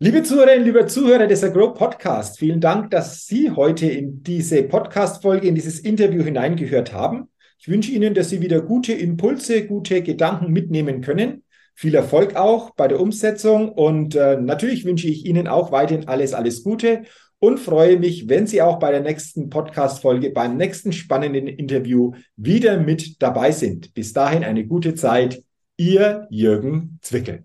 Liebe 0.00 0.24
Zuhörerinnen, 0.24 0.64
liebe 0.64 0.84
Zuhörer 0.86 1.28
des 1.28 1.44
Agro 1.44 1.72
Podcast, 1.72 2.40
vielen 2.40 2.60
Dank, 2.60 2.90
dass 2.90 3.26
Sie 3.26 3.52
heute 3.52 3.86
in 3.86 4.24
diese 4.24 4.64
Podcast-Folge, 4.64 5.46
in 5.46 5.54
dieses 5.54 5.78
Interview 5.78 6.24
hineingehört 6.24 6.92
haben. 6.92 7.28
Ich 7.60 7.68
wünsche 7.68 7.92
Ihnen, 7.92 8.14
dass 8.14 8.30
Sie 8.30 8.40
wieder 8.40 8.62
gute 8.62 8.92
Impulse, 8.92 9.64
gute 9.64 10.02
Gedanken 10.02 10.52
mitnehmen 10.52 11.02
können. 11.02 11.43
Viel 11.74 11.94
Erfolg 11.94 12.36
auch 12.36 12.70
bei 12.70 12.88
der 12.88 13.00
Umsetzung 13.00 13.68
und 13.68 14.14
äh, 14.14 14.36
natürlich 14.36 14.84
wünsche 14.84 15.08
ich 15.08 15.26
Ihnen 15.26 15.48
auch 15.48 15.72
weiterhin 15.72 16.08
alles, 16.08 16.32
alles 16.32 16.62
Gute 16.62 17.02
und 17.38 17.58
freue 17.58 17.98
mich, 17.98 18.28
wenn 18.28 18.46
Sie 18.46 18.62
auch 18.62 18.78
bei 18.78 18.90
der 18.90 19.00
nächsten 19.00 19.50
Podcast-Folge, 19.50 20.30
beim 20.30 20.56
nächsten 20.56 20.92
spannenden 20.92 21.46
Interview 21.46 22.12
wieder 22.36 22.78
mit 22.78 23.20
dabei 23.22 23.52
sind. 23.52 23.92
Bis 23.92 24.12
dahin 24.12 24.44
eine 24.44 24.66
gute 24.66 24.94
Zeit. 24.94 25.42
Ihr 25.76 26.26
Jürgen 26.30 26.98
Zwickel. 27.02 27.44